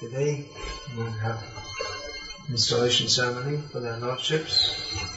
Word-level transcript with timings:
Today 0.00 0.48
we 0.96 1.04
have 1.20 1.42
installation 2.48 3.08
ceremony 3.08 3.58
for 3.70 3.80
their 3.80 3.96
lordships, 3.98 4.74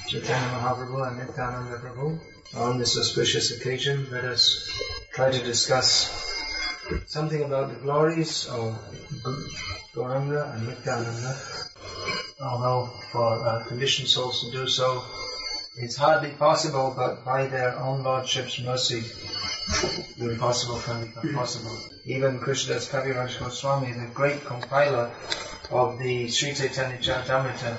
Chaitanya 0.08 0.58
Mahaprabhu 0.58 1.08
and 1.08 1.18
Nityananda 1.20 1.78
Prabhu. 1.78 2.20
On 2.56 2.78
this 2.78 2.98
auspicious 2.98 3.52
occasion, 3.52 4.08
let 4.12 4.26
us 4.26 4.70
try 5.14 5.32
to 5.32 5.44
discuss 5.44 6.21
something 7.08 7.44
about 7.44 7.70
the 7.70 7.80
glories 7.80 8.48
of 8.48 8.78
Gauranga 9.94 10.54
and 10.56 10.68
Nityananda. 10.68 11.38
Although 12.42 12.90
for 13.12 13.48
uh, 13.48 13.66
conditioned 13.68 14.08
souls 14.08 14.44
to 14.44 14.52
do 14.52 14.68
so 14.68 15.04
is 15.78 15.96
hardly 15.96 16.32
possible, 16.32 16.94
but 16.96 17.24
by 17.24 17.48
their 17.48 17.78
own 17.78 18.04
Lordship's 18.04 18.60
mercy, 18.60 19.04
the 20.18 20.32
impossible 20.32 20.80
can 20.80 21.06
become 21.06 21.34
possible. 21.34 21.78
Even 22.06 22.40
Krishnadas 22.40 22.90
Kaviraj 22.90 23.40
Goswami, 23.40 23.94
the 23.94 24.10
great 24.14 24.44
compiler 24.46 25.12
of 25.70 26.00
the 26.00 26.28
Sri 26.28 26.54
Chaitanya 26.54 26.98
Charitamrita, 26.98 27.78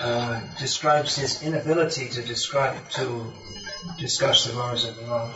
uh, 0.00 0.40
describes 0.58 1.16
his 1.16 1.42
inability 1.42 2.08
to 2.08 2.22
describe, 2.22 2.88
to 2.90 3.32
discuss 3.98 4.44
the 4.44 4.52
glories 4.52 4.84
of 4.84 4.96
the 4.96 5.02
Lord. 5.02 5.30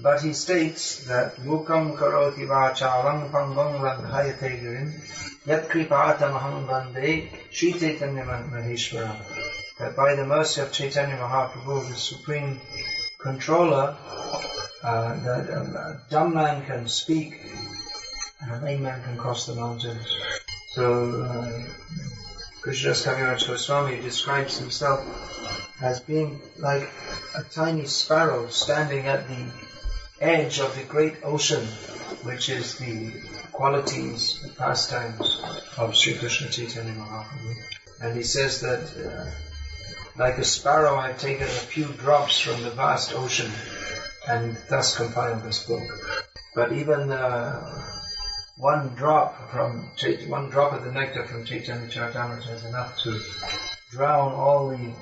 But 0.00 0.22
he 0.22 0.32
states 0.32 1.04
that 1.04 1.36
Mukam 1.36 1.96
karoti 1.96 2.46
vacharam 2.46 3.30
pangam 3.30 3.80
langhayate 3.80 4.60
girim 4.60 4.92
yat 5.44 5.68
kripatamaham 5.68 6.66
bande 6.66 7.28
Sri 7.50 7.72
Chaitanya 7.72 8.24
Maheshwara. 8.24 9.16
That 9.78 9.96
by 9.96 10.14
the 10.14 10.24
mercy 10.24 10.60
of 10.60 10.72
Chaitanya 10.72 11.16
Mahaprabhu, 11.16 11.88
the 11.88 11.94
supreme 11.94 12.60
controller, 13.18 13.96
uh, 14.82 15.14
that 15.24 15.50
a 15.50 16.00
dumb 16.10 16.34
man 16.34 16.64
can 16.64 16.88
speak 16.88 17.40
and 18.40 18.52
a 18.52 18.64
lame 18.64 18.82
man 18.82 19.02
can 19.02 19.16
cross 19.16 19.46
the 19.46 19.54
mountains. 19.54 20.06
So, 20.68 21.22
uh, 21.22 21.64
Kaviraj 22.62 23.46
Goswami 23.46 24.00
describes 24.00 24.58
himself 24.58 25.04
as 25.80 26.00
being 26.00 26.40
like 26.58 26.88
a 27.34 27.42
tiny 27.42 27.86
sparrow 27.86 28.48
standing 28.48 29.06
at 29.06 29.28
the 29.28 29.44
edge 30.22 30.60
of 30.60 30.74
the 30.76 30.84
great 30.84 31.16
ocean, 31.24 31.64
which 32.22 32.48
is 32.48 32.78
the 32.78 33.12
qualities, 33.52 34.40
the 34.42 34.52
pastimes 34.54 35.42
of 35.76 35.96
Sri 35.96 36.14
Krishna 36.14 36.48
Chaitanya 36.48 36.92
Mahaprabhu. 36.92 37.54
And 38.00 38.16
he 38.16 38.22
says 38.22 38.60
that, 38.60 38.80
uh, 38.96 39.30
like 40.16 40.38
a 40.38 40.44
sparrow, 40.44 40.96
I've 40.96 41.18
taken 41.18 41.44
a 41.44 41.66
few 41.74 41.86
drops 41.86 42.38
from 42.38 42.62
the 42.62 42.70
vast 42.70 43.14
ocean 43.14 43.50
and 44.28 44.56
thus 44.68 44.96
compiled 44.96 45.42
this 45.42 45.66
book. 45.66 45.82
But 46.54 46.72
even 46.72 47.10
uh, 47.10 47.82
one 48.56 48.94
drop 48.94 49.50
from 49.50 49.90
one 50.28 50.50
drop 50.50 50.72
of 50.72 50.84
the 50.84 50.92
nectar 50.92 51.24
from 51.24 51.44
Chaitanya 51.44 51.88
Charitamrita 51.88 52.54
is 52.54 52.64
enough 52.64 52.98
to 53.02 53.18
drown 53.90 54.32
all 54.32 54.68
the 54.68 54.92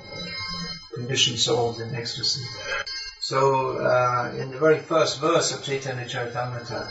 conditioned 0.95 1.39
souls 1.39 1.79
in 1.79 1.93
ecstasy. 1.93 2.43
So, 3.23 3.77
uh, 3.77 4.33
in 4.35 4.49
the 4.49 4.57
very 4.57 4.79
first 4.79 5.21
verse 5.21 5.53
of 5.53 5.63
Chaitanya 5.63 6.05
Charitamrita, 6.05 6.89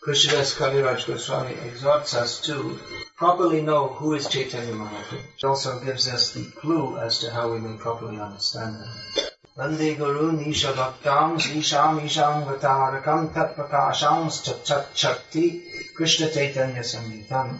Krishnadas 0.00 0.54
Kaviraj 0.56 1.04
Goswami 1.04 1.54
exhorts 1.66 2.14
us 2.14 2.40
to 2.42 2.78
properly 3.16 3.60
know 3.62 3.88
who 3.88 4.14
is 4.14 4.28
Chaitanya 4.28 4.72
Mahaprabhu. 4.72 5.18
It 5.36 5.42
also 5.44 5.80
gives 5.80 6.06
us 6.06 6.32
the 6.32 6.44
clue 6.60 6.96
as 6.98 7.18
to 7.18 7.32
how 7.32 7.52
we 7.52 7.58
may 7.58 7.76
properly 7.76 8.20
understand 8.20 8.76
him. 8.76 9.26
Vande 9.58 9.98
Guru 9.98 10.30
Nisha 10.38 10.72
Bhaktam 10.74 11.34
Isham 11.40 11.98
Isham 12.06 12.44
Vatarakam 12.44 13.34
Tat 13.34 13.56
Prakasham 13.56 14.30
Chat 14.64 14.86
Shakti 14.94 15.64
Krishna 15.96 16.30
Chaitanya 16.30 16.82
Samhitam. 16.82 17.58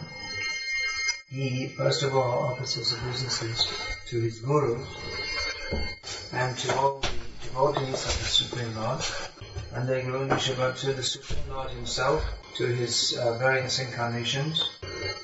He 1.29 1.67
first 1.67 2.03
of 2.03 2.15
all 2.15 2.45
offers 2.45 2.75
his 2.75 2.93
obeisances 2.93 3.67
to 4.07 4.21
his 4.21 4.39
Guru 4.39 4.85
and 6.31 6.57
to 6.59 6.75
all 6.77 7.01
the 7.01 7.18
devotees 7.59 8.05
of 8.05 8.19
the 8.19 8.25
Supreme 8.25 8.75
Lord. 8.75 9.01
And 9.73 9.87
they 9.87 10.01
Guru 10.01 10.27
Nisha 10.27 10.75
to 10.79 10.93
the 10.93 11.03
Supreme 11.03 11.53
Lord 11.53 11.69
himself, 11.71 12.23
to 12.55 12.65
his 12.65 13.17
uh, 13.17 13.37
various 13.37 13.79
incarnations, 13.79 14.63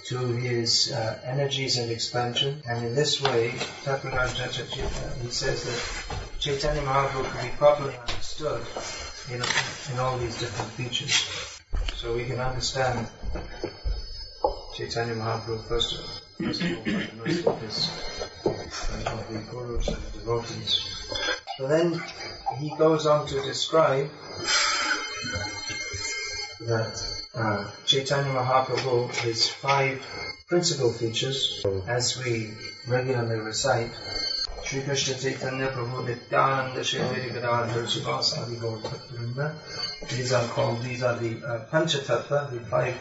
to 0.07 0.17
his 0.33 0.91
uh, 0.91 1.19
energies 1.23 1.77
and 1.77 1.89
expansion. 1.91 2.61
And 2.67 2.85
in 2.85 2.93
this 2.93 3.21
way, 3.21 3.51
Tathagata 3.85 4.65
he 5.23 5.31
says 5.31 5.63
that 5.63 6.39
Chaitanya 6.39 6.81
Mahaprabhu 6.81 7.31
can 7.31 7.47
be 7.47 7.55
properly 7.57 7.95
understood 7.95 8.61
in, 9.31 9.41
in 9.93 9.99
all 9.99 10.17
these 10.17 10.37
different 10.37 10.71
features. 10.71 11.59
So 11.95 12.15
we 12.15 12.25
can 12.25 12.39
understand 12.39 13.07
Chaitanya 14.75 15.15
Mahaprabhu 15.15 15.67
first 15.69 15.93
of 15.93 15.99
all, 16.01 16.15
first 16.43 16.61
of 17.47 17.61
his 17.61 17.89
of 18.45 19.27
the 19.29 19.39
gurus 19.49 19.87
and 19.87 19.97
the 19.97 20.19
devotees. 20.19 20.95
So 21.57 21.69
then 21.69 22.03
he 22.57 22.69
goes 22.75 23.05
on 23.05 23.27
to 23.27 23.41
describe 23.41 24.09
that 26.61 27.15
uh, 27.35 27.69
Chaitanya 27.85 28.31
Mahaprabhu, 28.31 29.13
his 29.15 29.47
five 29.47 30.05
principal 30.47 30.91
features, 30.91 31.65
as 31.87 32.23
we 32.23 32.53
regularly 32.87 33.39
recite, 33.39 33.91
Sri 34.63 34.81
Krishna 34.81 35.15
Chaitanya 35.15 35.67
Prabhu 35.67 36.07
Nityananda 36.07 36.83
Shri 36.83 36.99
Gadadhar 36.99 37.67
Srivasadi 37.67 39.53
These 40.09 40.33
are 40.33 40.47
called, 40.47 40.81
these 40.81 41.03
are 41.03 41.15
the 41.17 41.37
uh, 41.45 41.65
Panchatattva, 41.71 42.51
the 42.51 42.59
five 42.61 42.95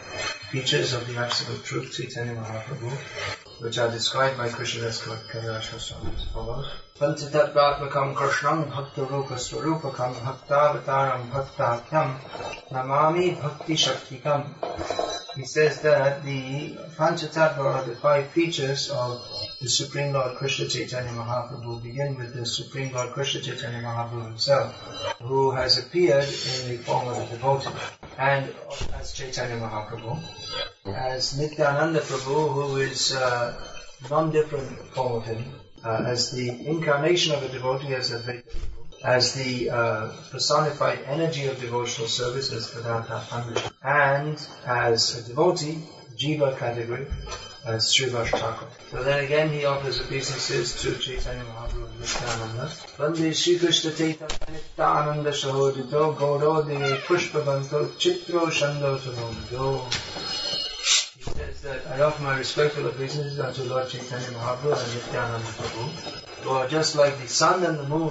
features 0.51 0.93
of 0.93 1.07
the 1.07 1.17
Absolute 1.17 1.65
Truth, 1.65 1.93
Chaitanya 1.97 2.35
Mahaprabhu, 2.35 3.44
which 3.61 3.79
are 3.79 3.91
described 3.91 4.37
by 4.37 4.49
Krishnadas 4.49 5.03
Kaviraj 5.03 5.71
Goswami 5.71 6.13
as 6.17 6.25
follows. 6.25 6.67
Panchatattvatmakam 6.99 8.15
Krishnam 8.15 8.71
Bhakta 8.71 9.05
Rupa 9.05 9.35
Swarupakam 9.35 10.15
Bhaktavataram 10.15 11.31
Bhaktakyam 11.31 12.17
Namami 12.71 13.41
Bhakti 13.41 13.75
Shaktikam 13.75 15.04
he 15.37 15.45
says 15.45 15.83
that 15.83 16.25
the 16.25 16.77
Panchatattva 16.97 17.59
are 17.59 17.85
the 17.85 17.97
five 17.97 18.29
features 18.29 18.91
of 18.91 19.27
the 19.61 19.69
Supreme 19.69 20.13
Lord 20.13 20.37
Krishna 20.37 20.69
Chaitanya 20.69 21.11
Mahaprabhu. 21.11 21.83
Begin 21.83 22.17
with 22.17 22.35
the 22.35 22.47
Supreme 22.47 22.93
Lord 22.93 23.11
Krishna 23.11 23.41
Chaitanya 23.41 23.83
Mahaprabhu 23.83 24.27
himself, 24.27 24.75
who 25.23 25.51
has 25.51 25.79
appeared 25.79 26.25
in 26.25 26.69
the 26.69 26.79
form 26.85 27.09
of 27.09 27.19
a 27.19 27.27
devotee, 27.27 27.71
and 28.19 28.55
as 28.95 29.13
Chaitanya 29.13 29.57
Mahaprabhu, 29.57 30.23
as 30.87 31.39
Nityananda 31.39 32.01
Prabhu, 32.01 32.53
who 32.53 32.77
is 32.77 33.15
uh, 33.15 33.55
non-different 34.11 34.79
form 34.95 35.15
of 35.15 35.27
him, 35.27 35.45
uh, 35.85 36.05
as 36.07 36.31
the 36.31 36.49
incarnation 36.67 37.35
of 37.35 37.43
a 37.43 37.49
devotee 37.49 37.95
as 37.95 38.13
a 38.13 38.43
as 39.05 39.35
the 39.35 39.69
uh, 39.69 40.09
personified 40.31 40.99
energy 41.07 41.47
of 41.47 41.61
devotional 41.61 42.09
service 42.09 42.51
as 42.53 42.71
Vedanta 42.71 43.23
Pandit, 43.29 43.71
and 43.85 44.49
as 44.67 45.19
a 45.19 45.29
devotee, 45.29 45.79
Jiva 46.17 46.57
category, 46.59 47.07
as 47.67 47.87
Srivas 47.87 48.29
Thakur. 48.31 48.67
So 48.91 49.03
then 49.03 49.25
again 49.25 49.51
he 49.51 49.67
offers 49.67 50.01
obeisances 50.01 50.81
to 50.81 50.97
Chaitanya 50.97 51.45
Mahaprabhu 51.45 51.91
and 51.91 52.01
Nityananda. 52.01 52.71
Vande 52.97 53.35
Shri 53.35 53.59
Krishna 53.59 53.91
Chaitanya 53.91 54.29
Nityananda 54.51 55.31
Shahodito 55.31 56.17
Gaurode 56.17 56.99
Pushpavanto 57.03 57.89
Chitro 57.99 58.47
Shando 58.49 58.99
Tamodo. 58.99 59.85
He 61.17 61.23
says 61.23 61.61
that 61.63 61.87
I 61.87 62.01
offer 62.01 62.23
my 62.23 62.39
respectful 62.39 62.87
obeisances 62.87 63.39
unto 63.39 63.65
Lord 63.65 63.89
Chaitanya 63.89 64.29
Mahaprabhu 64.29 64.83
and 64.83 64.95
Nityananda 64.95 65.47
Prabhu, 65.47 66.43
who 66.43 66.51
are 66.51 66.69
just 66.69 66.97
like 66.97 67.19
the 67.19 67.29
sun 67.29 67.65
and 67.65 67.79
the 67.79 67.85
moon 67.89 68.11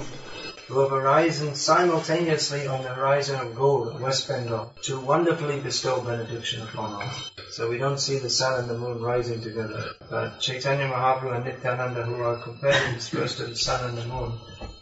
who 0.68 0.80
have 0.80 0.94
arisen 0.94 1.56
simultaneously 1.56 2.68
on 2.68 2.84
the 2.84 2.90
horizon 2.90 3.40
of 3.40 3.56
gold, 3.56 4.00
West 4.00 4.28
Bengal, 4.28 4.74
to 4.84 5.00
wonderfully 5.00 5.60
bestow 5.60 6.02
benediction 6.02 6.62
upon 6.64 6.94
all. 6.94 7.10
So 7.52 7.70
we 7.70 7.78
don't 7.78 8.00
see 8.00 8.18
the 8.18 8.30
sun 8.30 8.62
and 8.62 8.70
the 8.70 8.78
moon 8.78 9.02
rising 9.02 9.42
together, 9.42 9.92
but 10.10 10.40
Chaitanya 10.40 10.88
Mahaprabhu 10.88 11.36
and 11.36 11.46
Nityananda, 11.46 12.04
who 12.04 12.22
are 12.22 12.38
compared 12.38 12.82
in 12.88 12.96
this 12.96 13.10
to 13.10 13.46
the 13.46 13.56
sun 13.56 13.90
and 13.90 13.98
the 13.98 14.06
moon, 14.06 14.34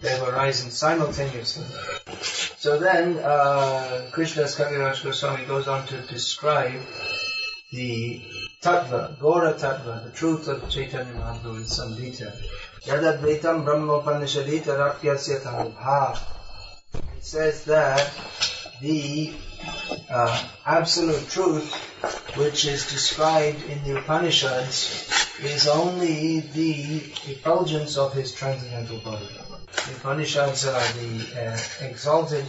they 0.01 0.09
have 0.09 0.27
arisen 0.27 0.69
simultaneously. 0.69 1.65
So 2.57 2.79
then, 2.79 3.17
uh, 3.17 4.09
Krishnadas 4.11 4.55
Kaviraj 4.55 5.03
Goswami 5.03 5.45
goes 5.45 5.67
on 5.67 5.87
to 5.87 6.01
describe 6.01 6.81
the 7.71 8.21
tattva, 8.61 9.19
Gora 9.19 9.53
tattva, 9.55 10.03
the 10.03 10.11
truth 10.11 10.47
of 10.47 10.69
Chaitanya 10.69 11.13
Mahaprabhu 11.13 11.57
in 11.57 11.65
some 11.65 11.95
detail. 11.95 12.33
Yadadvaitam. 12.85 13.67
It 16.93 17.23
says 17.23 17.65
that 17.65 18.11
the 18.81 19.33
uh, 20.09 20.43
absolute 20.65 21.29
truth 21.29 21.73
which 22.35 22.65
is 22.65 22.89
described 22.89 23.63
in 23.65 23.83
the 23.83 23.99
Upanishads 23.99 25.07
is 25.43 25.67
only 25.67 26.39
the 26.39 26.97
effulgence 27.27 27.97
of 27.97 28.13
his 28.13 28.33
transcendental 28.33 28.97
body. 28.99 29.29
The 29.87 29.95
Upanishads 29.97 30.65
are 30.65 30.93
the 30.93 31.25
uh, 31.37 31.85
exalted 31.85 32.45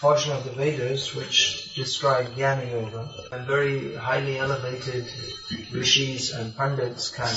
portion 0.00 0.32
of 0.32 0.44
the 0.44 0.50
Vedas 0.52 1.14
which 1.14 1.74
describe 1.74 2.34
Jnana 2.36 2.70
Yoga 2.70 3.10
and 3.32 3.46
very 3.46 3.94
highly 3.96 4.38
elevated 4.38 5.06
rishis 5.72 6.32
and 6.32 6.56
pandits 6.56 7.10
can 7.10 7.34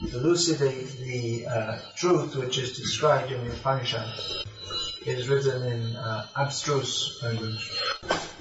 elucidate 0.00 0.98
the 0.98 1.46
uh, 1.46 1.78
truth 1.96 2.36
which 2.36 2.58
is 2.58 2.76
described 2.76 3.32
in 3.32 3.44
the 3.46 3.52
Upanishads. 3.54 4.44
is 5.06 5.28
written 5.28 5.62
in 5.64 5.96
uh, 5.96 6.26
abstruse 6.36 7.18
language. 7.22 7.72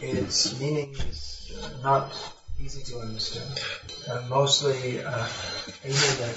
Its 0.02 0.60
meaning 0.60 0.94
is 1.10 1.52
not 1.84 2.14
easy 2.62 2.84
to 2.92 3.00
understand. 3.00 3.50
Uh, 4.10 4.22
mostly 4.30 5.02
uh, 5.02 5.28
aiming 5.84 6.18
at 6.24 6.36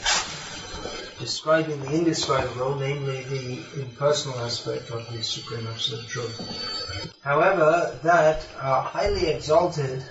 describing 1.19 1.81
the 1.83 1.93
indescribable, 1.93 2.77
namely 2.77 3.23
the 3.25 3.83
impersonal 3.83 4.39
aspect 4.41 4.91
of 4.91 5.13
the 5.13 5.23
Supreme 5.23 5.67
Absolute 5.67 6.09
Truth. 6.09 7.13
However, 7.23 7.99
that 8.03 8.47
uh, 8.59 8.83
highly 8.83 9.27
exalted 9.29 10.03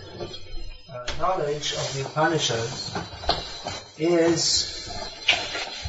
uh, 0.91 1.05
knowledge 1.19 1.73
of 1.73 1.93
the 1.93 2.05
Upanishads 2.05 2.95
is 3.97 4.43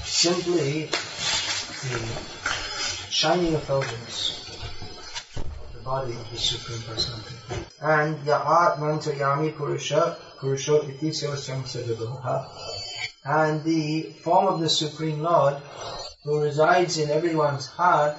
simply 0.05 0.87
the 0.87 2.01
shining 3.11 3.55
effulgence 3.55 4.39
of 5.37 5.73
the 5.75 5.81
body 5.81 6.13
of 6.13 6.31
the 6.31 6.37
Supreme 6.37 6.83
Personality. 6.83 7.35
And 7.81 8.17
Ya'at 8.27 8.79
Mantayami 8.79 9.57
Purusha, 9.57 10.17
Purusho 10.39 10.89
Iti 10.89 11.11
and 13.25 13.65
the 13.65 14.03
form 14.23 14.47
of 14.55 14.61
the 14.61 14.69
Supreme 14.69 15.23
Lord 15.23 15.57
who 16.25 16.41
resides 16.43 16.99
in 16.99 17.11
everyone's 17.11 17.67
heart, 17.67 18.17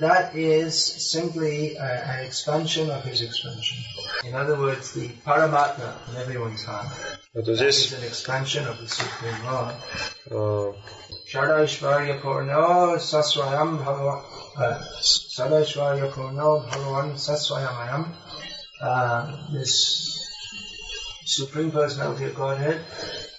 that 0.00 0.34
is 0.34 0.82
simply 0.84 1.76
an 1.76 2.24
expansion 2.24 2.90
of 2.90 3.04
his 3.04 3.22
expansion. 3.22 3.78
In 4.24 4.34
other 4.34 4.58
words, 4.58 4.92
the 4.92 5.08
Paramatma 5.08 5.94
in 6.10 6.16
everyone's 6.16 6.64
heart 6.64 6.88
that 7.34 7.48
is, 7.48 7.60
is 7.60 7.92
an 7.92 8.02
expansion 8.04 8.66
of 8.66 8.80
the 8.80 8.88
Supreme 8.88 9.44
Lord. 9.44 9.74
Uh, 10.30 10.72
Purno 12.20 12.96
Saswayam 12.96 13.78
Bhagavan 13.84 14.22
Purno 16.10 16.68
Bhagavan 16.68 17.12
Saswayamayam 17.14 18.08
uh, 18.80 19.52
This 19.52 20.18
Supreme 21.24 21.70
Personality 21.70 22.24
of 22.24 22.34
Godhead 22.34 22.80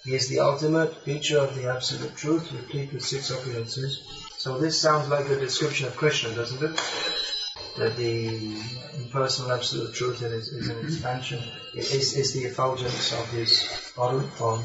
he 0.08 0.16
is 0.16 0.30
the 0.30 0.40
ultimate 0.40 0.96
feature 1.04 1.38
of 1.38 1.54
the 1.54 1.70
Absolute 1.70 2.16
Truth, 2.16 2.54
replete 2.54 2.94
with 2.94 3.04
six 3.04 3.30
opulences. 3.30 3.98
So 4.38 4.58
this 4.58 4.80
sounds 4.80 5.10
like 5.10 5.26
a 5.26 5.38
description 5.38 5.86
of 5.86 5.98
Krishna, 5.98 6.34
doesn't 6.34 6.64
it? 6.64 6.82
That 7.78 7.98
the 7.98 8.58
impersonal 9.00 9.52
Absolute 9.52 9.94
Truth 9.94 10.22
is, 10.22 10.48
is 10.48 10.70
an 10.70 10.80
expansion, 10.86 11.44
is, 11.76 12.16
is 12.16 12.34
the 12.34 12.46
effulgence 12.46 13.12
of 13.12 13.30
his 13.32 13.68
bodily 13.98 14.28
form 14.28 14.64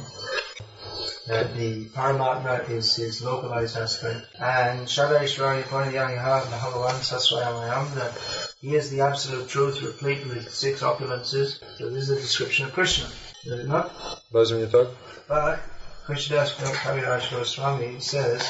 that 1.27 1.57
the 1.57 1.87
Paramatma 1.87 2.69
is 2.71 2.95
his 2.95 3.23
localized 3.23 3.77
aspect, 3.77 4.27
and 4.39 4.87
Shadaishwarya 4.87 5.63
Purnayanyaha 5.65 6.43
Bhagavan 6.43 7.01
Saswayamayam, 7.01 7.95
that 7.95 8.13
he 8.61 8.77
is 8.77 8.91
the 8.91 9.01
absolute 9.01 9.49
truth 9.49 9.83
replete 9.83 10.25
with 10.27 10.53
six 10.53 10.83
opulences. 10.83 11.61
So 11.79 11.91
this 11.91 12.09
is 12.09 12.11
a 12.11 12.21
description 12.21 12.67
of 12.67 12.73
Krishna, 12.73 13.07
is 13.07 13.32
it 13.46 13.68
not? 13.68 13.92
разве 14.32 14.60
не 14.60 14.68
так? 14.68 14.88
But 15.28 15.60
Krishnadas 16.08 16.54
Kaviraj 16.56 17.32
Goswami 17.32 18.00
says, 18.00 18.42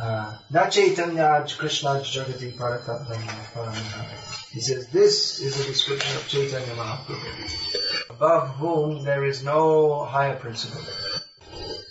uh, 0.00 0.32
Na 0.50 0.70
Chaitanya 0.70 1.44
Krishna 1.58 2.00
Jagati 2.00 2.56
Paratatmaya 2.56 4.50
He 4.50 4.60
says, 4.60 4.86
this 4.88 5.40
is 5.40 5.60
a 5.60 5.64
description 5.64 6.16
of 6.16 6.26
Chaitanya 6.26 6.74
Mahaprabhu, 6.74 8.10
above 8.10 8.48
whom 8.56 9.04
there 9.04 9.24
is 9.24 9.44
no 9.44 10.04
higher 10.04 10.36
principle. 10.36 10.80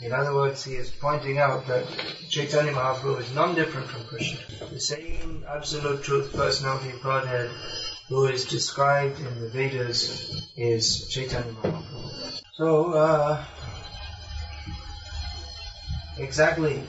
In 0.02 0.14
other 0.14 0.34
words, 0.34 0.64
he 0.64 0.76
is 0.76 0.90
pointing 0.90 1.38
out 1.38 1.68
that 1.68 1.86
Chaitanya 2.30 2.72
Mahaprabhu 2.72 3.20
is 3.20 3.36
non-different 3.36 3.88
from 3.88 4.04
Krishna. 4.06 4.40
The 4.72 4.80
same 4.80 5.46
absolute 5.48 6.04
truth 6.04 6.34
personality 6.34 6.90
of 6.90 7.04
Godhead 7.04 7.52
who 8.09 8.27
is 8.27 8.45
described 8.45 9.19
in 9.19 9.41
the 9.41 9.49
Vedas 9.49 10.51
is 10.57 11.09
Chaitanya 11.09 11.53
Mahaprabhu. 11.53 12.41
So, 12.53 12.93
uh, 12.93 13.45
exactly 16.19 16.83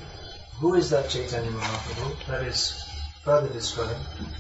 who 0.60 0.76
is 0.76 0.90
that 0.90 1.10
Chaitanya 1.10 1.52
Mahaprabhu? 1.52 2.26
That 2.28 2.44
is 2.44 2.82
further 3.24 3.50
described. 3.50 4.00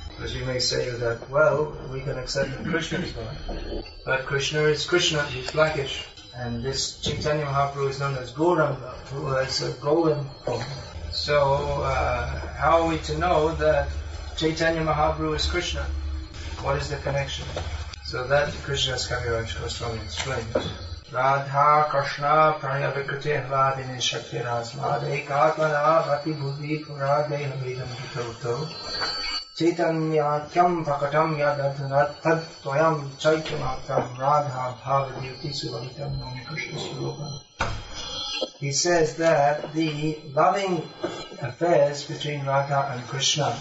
Because 0.10 0.33
you 0.33 0.45
may 0.45 0.60
say 0.60 0.89
that, 0.89 1.30
well, 1.30 1.75
we 1.92 2.01
can 2.01 2.18
accept 2.18 2.51
that 2.51 2.66
Krishna 2.66 3.00
is 3.00 3.12
God. 3.12 3.83
But 4.06 4.25
Krishna 4.25 4.62
is 4.62 4.86
Krishna, 4.86 5.24
he's 5.24 5.51
blackish. 5.51 6.06
And 6.38 6.63
this 6.63 7.01
Chaitanya 7.01 7.45
Mahaprabhu 7.45 7.89
is 7.89 8.00
known 8.00 8.16
as 8.16 8.31
Gauranga, 8.31 8.94
who 9.12 9.27
has 9.27 9.62
a 9.62 9.72
golden 9.81 10.25
form. 10.45 10.63
So, 11.12 11.83
uh, 11.83 12.39
how 12.56 12.83
are 12.83 12.88
we 12.88 12.98
to 13.00 13.18
know 13.18 13.56
that 13.56 13.89
Chaitanya 14.38 14.81
Mahaprabhu 14.81 15.36
is 15.36 15.45
Krishna? 15.45 15.86
What 16.62 16.78
is 16.78 16.90
the 16.90 16.98
connection? 16.98 17.46
So 18.06 18.28
that 18.28 18.50
Krishnadas 18.66 19.07
Kaviraj 19.10 19.60
Goswami 19.60 20.00
explains. 20.00 20.56
Radha 21.12 21.88
Krishna 21.90 22.57
Pranya 22.60 22.92
Vikriti 22.94 23.48
Hladini 23.48 24.02
Shakti 24.02 24.38
Rasmad 24.38 25.04
Ekatmana 25.04 26.06
Bhakti 26.07 26.34
Buddhi 26.34 26.80
Pura 26.80 27.28
Deha 27.30 27.54
Vedam 27.62 27.88
Hitoto 27.88 28.68
Chaitanyakyam 29.56 30.84
Prakatam 30.84 31.38
Yadadhanat 31.38 32.22
Tad 32.22 32.42
Toyam 32.63 33.10
Chaitamatam 33.22 34.18
Radha 34.18 34.75
Bhavadyuti 34.81 35.54
Suvalitam 35.54 36.19
Nami 36.19 36.42
Krishna 36.46 36.80
Swarupa 36.80 37.42
He 38.60 38.72
says 38.72 39.18
that 39.18 39.74
the 39.74 40.18
loving 40.34 40.90
affairs 41.42 42.04
between 42.06 42.46
Radha 42.46 42.92
and 42.94 43.08
Krishna 43.08 43.56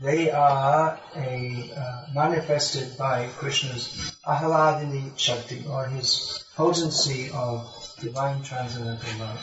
they 0.00 0.30
are 0.30 0.98
a, 1.14 1.70
uh, 1.76 2.06
manifested 2.14 2.98
by 2.98 3.28
Krishna's 3.36 4.16
Ahaladini 4.26 5.16
Shakti 5.16 5.64
or 5.68 5.86
his 5.86 6.44
potency 6.56 7.30
of 7.32 7.70
divine 8.00 8.42
transcendental 8.42 9.18
love. 9.20 9.38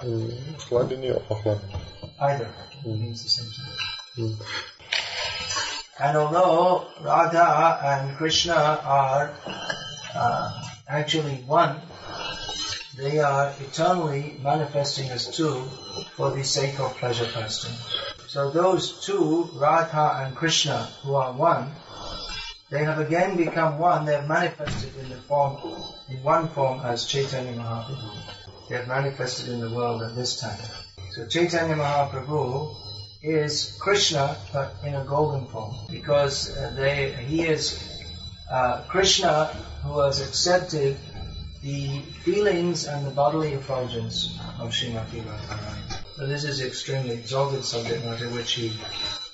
Mm. 0.00 0.72
Or 0.72 0.84
Ahladini? 0.84 1.60
Either. 2.20 2.44
It 2.44 2.86
mm-hmm. 2.86 3.02
means 3.02 3.22
the 3.22 3.28
same 3.30 3.50
thing. 3.50 4.26
Mm-hmm. 4.26 6.02
And 6.02 6.16
although 6.16 6.86
Radha 7.00 7.80
and 7.82 8.16
Krishna 8.16 8.54
are 8.54 9.32
uh, 10.14 10.62
actually 10.88 11.36
one, 11.46 11.80
they 12.98 13.20
are 13.20 13.54
eternally 13.60 14.36
manifesting 14.42 15.08
as 15.10 15.34
two 15.34 15.62
for 16.16 16.30
the 16.30 16.44
sake 16.44 16.78
of 16.78 16.94
pleasure 16.96 17.24
fasting. 17.24 17.72
So 18.32 18.48
those 18.48 19.04
two, 19.04 19.50
Radha 19.56 20.24
and 20.24 20.34
Krishna, 20.34 20.88
who 21.02 21.16
are 21.16 21.34
one, 21.34 21.70
they 22.70 22.82
have 22.82 22.98
again 22.98 23.36
become 23.36 23.78
one. 23.78 24.06
They 24.06 24.14
have 24.14 24.26
manifested 24.26 24.96
in 24.96 25.10
the 25.10 25.16
form, 25.16 25.58
in 26.08 26.22
one 26.22 26.48
form 26.48 26.80
as 26.80 27.04
Chaitanya 27.04 27.52
Mahaprabhu. 27.52 28.70
They 28.70 28.76
have 28.76 28.88
manifested 28.88 29.50
in 29.50 29.60
the 29.60 29.68
world 29.68 30.02
at 30.02 30.16
this 30.16 30.40
time. 30.40 30.58
So 31.10 31.26
Chaitanya 31.26 31.74
Mahaprabhu 31.74 32.74
is 33.22 33.76
Krishna, 33.78 34.34
but 34.50 34.76
in 34.82 34.94
a 34.94 35.04
golden 35.04 35.44
form, 35.48 35.74
because 35.90 36.56
uh, 36.56 36.72
they 36.74 37.12
he 37.12 37.42
is 37.42 37.84
uh, 38.50 38.80
Krishna 38.88 39.44
who 39.84 40.00
has 40.00 40.22
accepted 40.22 40.96
the 41.62 42.00
feelings 42.24 42.86
and 42.86 43.06
the 43.06 43.10
bodily 43.10 43.52
effulgence 43.52 44.40
of 44.58 44.70
Srimati 44.70 45.20
Radharani. 45.20 45.91
This 46.26 46.44
is 46.44 46.60
extremely 46.60 47.12
exalted 47.12 47.64
subject 47.64 48.04
matter 48.04 48.28
which 48.28 48.52
he 48.52 48.72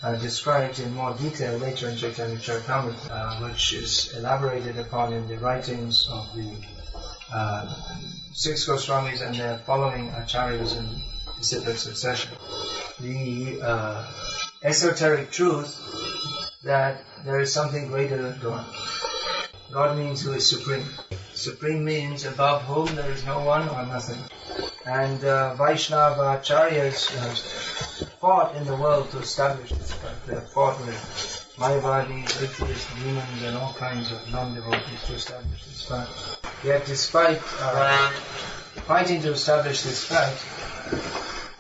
uh, 0.03 0.17
describes 0.17 0.81
in 0.81 0.95
more 0.95 1.13
detail 1.15 1.59
later 1.59 1.89
in 1.89 1.97
Chaitanya 1.97 2.37
Charitamrita, 2.37 3.11
uh, 3.11 3.49
which 3.49 3.73
is 3.73 4.15
elaborated 4.17 4.79
upon 4.79 5.13
in 5.13 5.29
the 5.29 5.39
writings 5.39 6.09
of 6.11 6.35
the 6.35 6.57
uh, 7.33 7.75
six 8.33 8.67
Goswamis 8.67 9.21
and 9.21 9.35
their 9.35 9.59
following 9.59 10.09
acharyas 10.11 10.77
in 10.79 11.03
disciplic 11.37 11.77
succession. 11.77 12.33
The 13.01 13.61
uh, 13.63 14.07
esoteric 14.63 15.31
truth 15.31 15.77
that 16.65 17.03
there 17.25 17.41
is 17.41 17.53
something 17.53 17.89
greater 17.89 18.21
than 18.21 18.39
God. 18.41 18.65
God 19.73 19.99
means 19.99 20.23
who 20.23 20.33
is 20.33 20.49
supreme. 20.49 20.85
Supreme 21.35 21.85
means 21.85 22.25
above 22.25 22.63
whom 22.63 22.95
there 22.97 23.11
is 23.11 23.25
no 23.25 23.41
one 23.41 23.69
or 23.69 23.85
nothing. 23.85 24.19
And 24.87 25.23
uh, 25.25 25.55
Vaishnava 25.55 26.41
acharyas 26.41 27.09
have 27.17 28.09
fought 28.19 28.57
in 28.57 28.65
the 28.65 28.75
world 28.77 29.11
to 29.11 29.19
establish 29.19 29.71
this 29.71 29.93
fact. 29.93 30.27
They 30.27 30.41
fought 30.55 30.81
with 30.81 31.55
Mayavadis, 31.59 32.43
atheists, 32.43 32.87
demons, 33.03 33.43
and 33.43 33.57
all 33.59 33.75
kinds 33.75 34.11
of 34.11 34.33
non-devotees 34.33 35.03
to 35.07 35.15
establish 35.15 35.65
this 35.65 35.83
fact. 35.83 36.11
Yet 36.65 36.87
despite 36.87 37.43
uh, 37.61 38.11
fighting 38.87 39.21
to 39.23 39.33
establish 39.33 39.83
this 39.83 40.03
fact, 40.05 40.39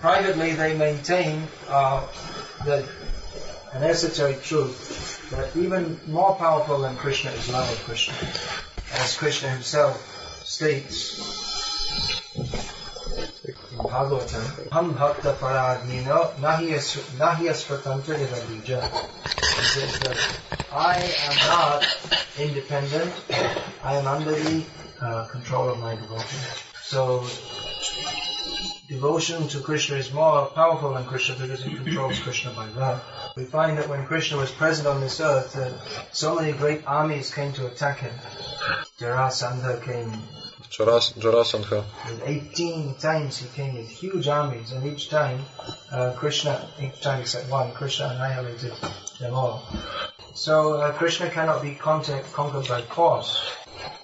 privately 0.01 0.53
they 0.55 0.77
maintain 0.77 1.47
uh, 1.69 2.07
that 2.65 2.85
an 3.75 3.83
esoteric 3.83 4.43
truth 4.43 5.18
that 5.31 5.55
even 5.57 5.99
more 6.07 6.35
powerful 6.35 6.79
than 6.79 6.97
Krishna 6.97 7.31
is 7.31 7.49
love 7.53 7.71
of 7.71 7.79
Krishna. 7.85 8.15
As 9.01 9.17
Krishna 9.17 9.51
himself 9.51 10.45
states 10.45 11.19
in 12.35 12.45
Bhagavatam, 13.79 14.73
Ham 14.73 14.95
Bhakta. 14.95 15.35
He 19.59 19.65
says 19.65 19.99
that 20.01 20.19
I 20.73 20.97
am 21.29 21.37
not 21.49 21.85
independent, 22.39 23.13
I 23.83 23.97
am 23.97 24.07
under 24.07 24.33
the 24.33 24.65
uh, 25.01 25.27
control 25.27 25.69
of 25.69 25.79
my 25.79 25.95
devotee. 25.95 26.37
So 26.83 27.27
devotion 28.89 29.47
to 29.49 29.61
Krishna 29.61 29.97
is 29.97 30.13
more 30.13 30.47
powerful 30.47 30.95
than 30.95 31.05
Krishna 31.05 31.35
because 31.37 31.65
it 31.65 31.77
controls 31.77 32.19
Krishna 32.21 32.53
by 32.53 32.69
love. 32.71 33.05
We 33.37 33.45
find 33.45 33.77
that 33.79 33.89
when 33.89 34.07
Krishna 34.07 34.39
was 34.39 34.51
present 34.51 34.89
on 34.89 35.01
this 35.01 35.21
earth, 35.21 35.57
uh, 35.57 35.71
so 36.13 36.35
many 36.35 36.53
great 36.53 36.83
armies 36.87 37.33
came 37.33 37.53
to 37.55 37.67
attack 37.67 37.99
him. 37.99 38.15
Jarasandha 38.99 39.83
came. 39.85 40.11
Jaras- 40.71 41.15
Jarasandha. 41.15 41.85
And 42.07 42.23
18 42.25 42.95
times 42.95 43.39
he 43.39 43.49
came 43.49 43.75
with 43.75 43.89
huge 43.89 44.29
armies, 44.29 44.73
and 44.73 44.87
each 44.87 45.09
time, 45.11 45.41
uh, 45.93 46.13
Krishna, 46.17 46.69
each 46.81 47.01
time 47.01 47.21
except 47.21 47.51
one, 47.51 47.73
Krishna 47.73 48.09
annihilated 48.15 48.73
them 49.21 49.35
all. 49.35 49.63
So 50.35 50.75
uh, 50.75 50.93
Krishna 50.93 51.31
cannot 51.31 51.63
be 51.63 51.75
conquered 51.75 52.69
by 52.69 52.83
force. 52.83 53.51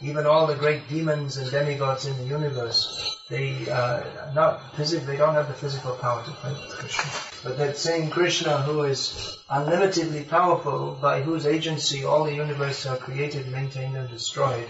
Even 0.01 0.27
all 0.27 0.47
the 0.47 0.55
great 0.55 0.89
demons 0.89 1.37
and 1.37 1.51
demigods 1.51 2.07
in 2.07 2.17
the 2.19 2.25
universe, 2.25 3.19
they 3.29 3.71
uh, 3.71 4.03
not 4.35 4.77
physically, 4.77 5.07
they 5.07 5.17
don't 5.17 5.35
have 5.35 5.49
the 5.49 5.55
physical 5.55 5.95
power 5.95 6.23
to 6.25 6.31
fight 6.31 6.57
Krishna. 6.71 7.05
But 7.43 7.59
that 7.59 7.77
same 7.77 8.11
Krishna, 8.11 8.59
who 8.63 8.83
is 8.85 9.39
unlimitedly 9.51 10.25
powerful, 10.25 10.99
by 11.01 11.23
whose 11.23 11.47
agency 11.47 12.05
all 12.05 12.25
the 12.25 12.35
universe 12.35 12.87
are 12.87 12.97
created, 12.97 13.49
maintained, 13.49 13.97
and 13.97 14.09
destroyed, 14.09 14.69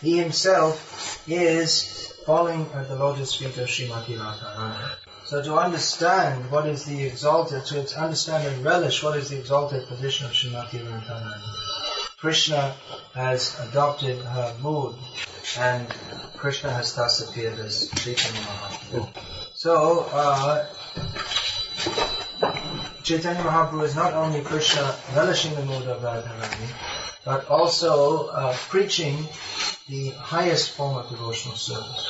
he 0.00 0.18
himself 0.18 1.22
is 1.28 2.14
falling 2.26 2.66
at 2.74 2.88
the 2.88 2.96
lotus 2.96 3.34
feet 3.34 3.56
of 3.58 3.68
Srimati 3.68 4.16
Radharani. 4.16 4.96
So 5.24 5.42
to 5.42 5.56
understand 5.56 6.50
what 6.50 6.66
is 6.66 6.84
the 6.84 7.04
exalted, 7.04 7.64
to 7.66 8.00
understand 8.00 8.46
and 8.46 8.64
relish 8.64 9.02
what 9.02 9.16
is 9.16 9.30
the 9.30 9.38
exalted 9.38 9.86
position 9.86 10.26
of 10.26 10.32
Srimati 10.32 10.80
Radharani, 10.80 11.71
Krishna 12.22 12.76
has 13.14 13.58
adopted 13.58 14.16
her 14.18 14.54
mood 14.62 14.94
and 15.58 15.88
Krishna 16.36 16.70
has 16.70 16.94
thus 16.94 17.20
appeared 17.28 17.58
as 17.58 17.90
Chaitanya 17.96 18.40
Mahaprabhu. 18.42 19.08
So, 19.54 20.06
uh, 20.12 20.64
Chaitanya 23.02 23.42
Mahaprabhu 23.42 23.82
is 23.82 23.96
not 23.96 24.12
only 24.12 24.40
Krishna 24.40 24.94
relishing 25.16 25.56
the 25.56 25.64
mood 25.64 25.88
of 25.88 26.02
Radharani, 26.02 26.68
but 27.24 27.48
also 27.48 28.28
uh, 28.28 28.54
preaching 28.68 29.26
the 29.88 30.10
highest 30.10 30.76
form 30.76 30.98
of 30.98 31.10
devotional 31.10 31.56
service. 31.56 32.06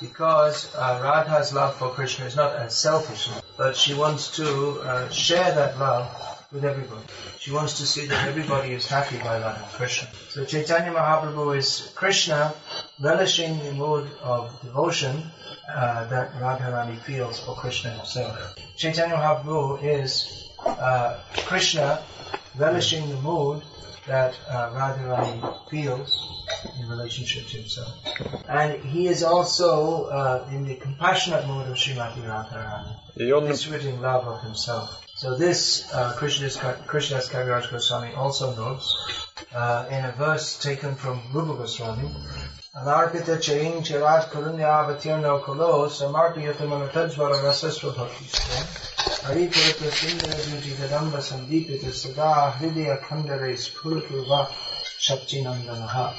Because 0.00 0.72
uh, 0.76 1.00
Radha's 1.02 1.52
love 1.52 1.74
for 1.74 1.88
Krishna 1.88 2.26
is 2.26 2.36
not 2.36 2.54
a 2.54 2.70
selfish 2.70 3.28
love, 3.28 3.42
but 3.56 3.76
she 3.76 3.94
wants 3.94 4.36
to 4.36 4.80
uh, 4.82 5.08
share 5.08 5.52
that 5.56 5.76
love 5.76 6.29
with 6.52 6.64
everybody. 6.64 7.02
She 7.38 7.52
wants 7.52 7.78
to 7.78 7.86
see 7.86 8.06
that 8.06 8.26
everybody 8.26 8.72
is 8.72 8.86
happy 8.86 9.18
by 9.18 9.38
that 9.38 9.72
Krishna. 9.72 10.08
So 10.30 10.44
Chaitanya 10.44 10.92
Mahaprabhu 10.92 11.56
is 11.56 11.92
Krishna 11.94 12.54
relishing 13.00 13.58
the 13.58 13.72
mood 13.72 14.10
of 14.22 14.60
devotion 14.62 15.22
uh, 15.68 16.08
that 16.08 16.32
Radharani 16.34 17.00
feels 17.02 17.40
for 17.40 17.54
Krishna 17.54 17.90
himself. 17.90 18.56
Chaitanya 18.76 19.14
Mahaprabhu 19.14 19.82
is 19.84 20.50
uh, 20.66 21.20
Krishna 21.46 22.02
relishing 22.58 23.08
the 23.08 23.20
mood 23.20 23.62
that 24.06 24.34
uh, 24.48 24.70
Radharani 24.70 25.70
feels 25.70 26.44
in 26.80 26.88
relationship 26.88 27.46
to 27.46 27.58
himself. 27.58 27.94
And 28.48 28.82
he 28.82 29.06
is 29.06 29.22
also 29.22 30.06
uh, 30.06 30.48
in 30.50 30.66
the 30.66 30.74
compassionate 30.74 31.46
mood 31.46 31.68
of 31.68 31.76
Srimati 31.76 32.22
Radharani, 32.24 33.46
disrooting 33.46 34.00
love 34.00 34.26
of 34.26 34.42
himself. 34.42 34.99
So 35.20 35.36
this 35.36 35.84
uh, 35.92 36.14
Krishnadas 36.16 36.56
Kaviraj 37.28 37.70
Goswami 37.70 38.14
also 38.14 38.56
notes 38.56 38.96
uh, 39.54 39.84
in 39.90 40.02
a 40.02 40.12
verse 40.12 40.58
taken 40.58 40.94
from 40.94 41.20
Rupa 41.34 41.58
Goswami, 41.58 42.08
Anarpita 42.74 43.38
chain 43.38 43.82
chirat 43.82 44.30
karunya 44.30 44.70
avatirno 44.80 45.42
kolo 45.42 45.88
samarpiyata 45.88 46.64
manatajvara 46.66 47.36
rasasva 47.44 47.94
bhakti 47.94 48.24
Hari 49.26 49.48
purata 49.48 49.90
sindra 49.98 50.32
duti 50.48 50.72
kadamba 50.80 51.20
sandipita 51.20 51.92
sada 51.92 52.54
hridaya 52.56 52.98
khandare 53.02 53.52
spuratuva 53.58 54.48
shaktinandanaha. 55.06 56.14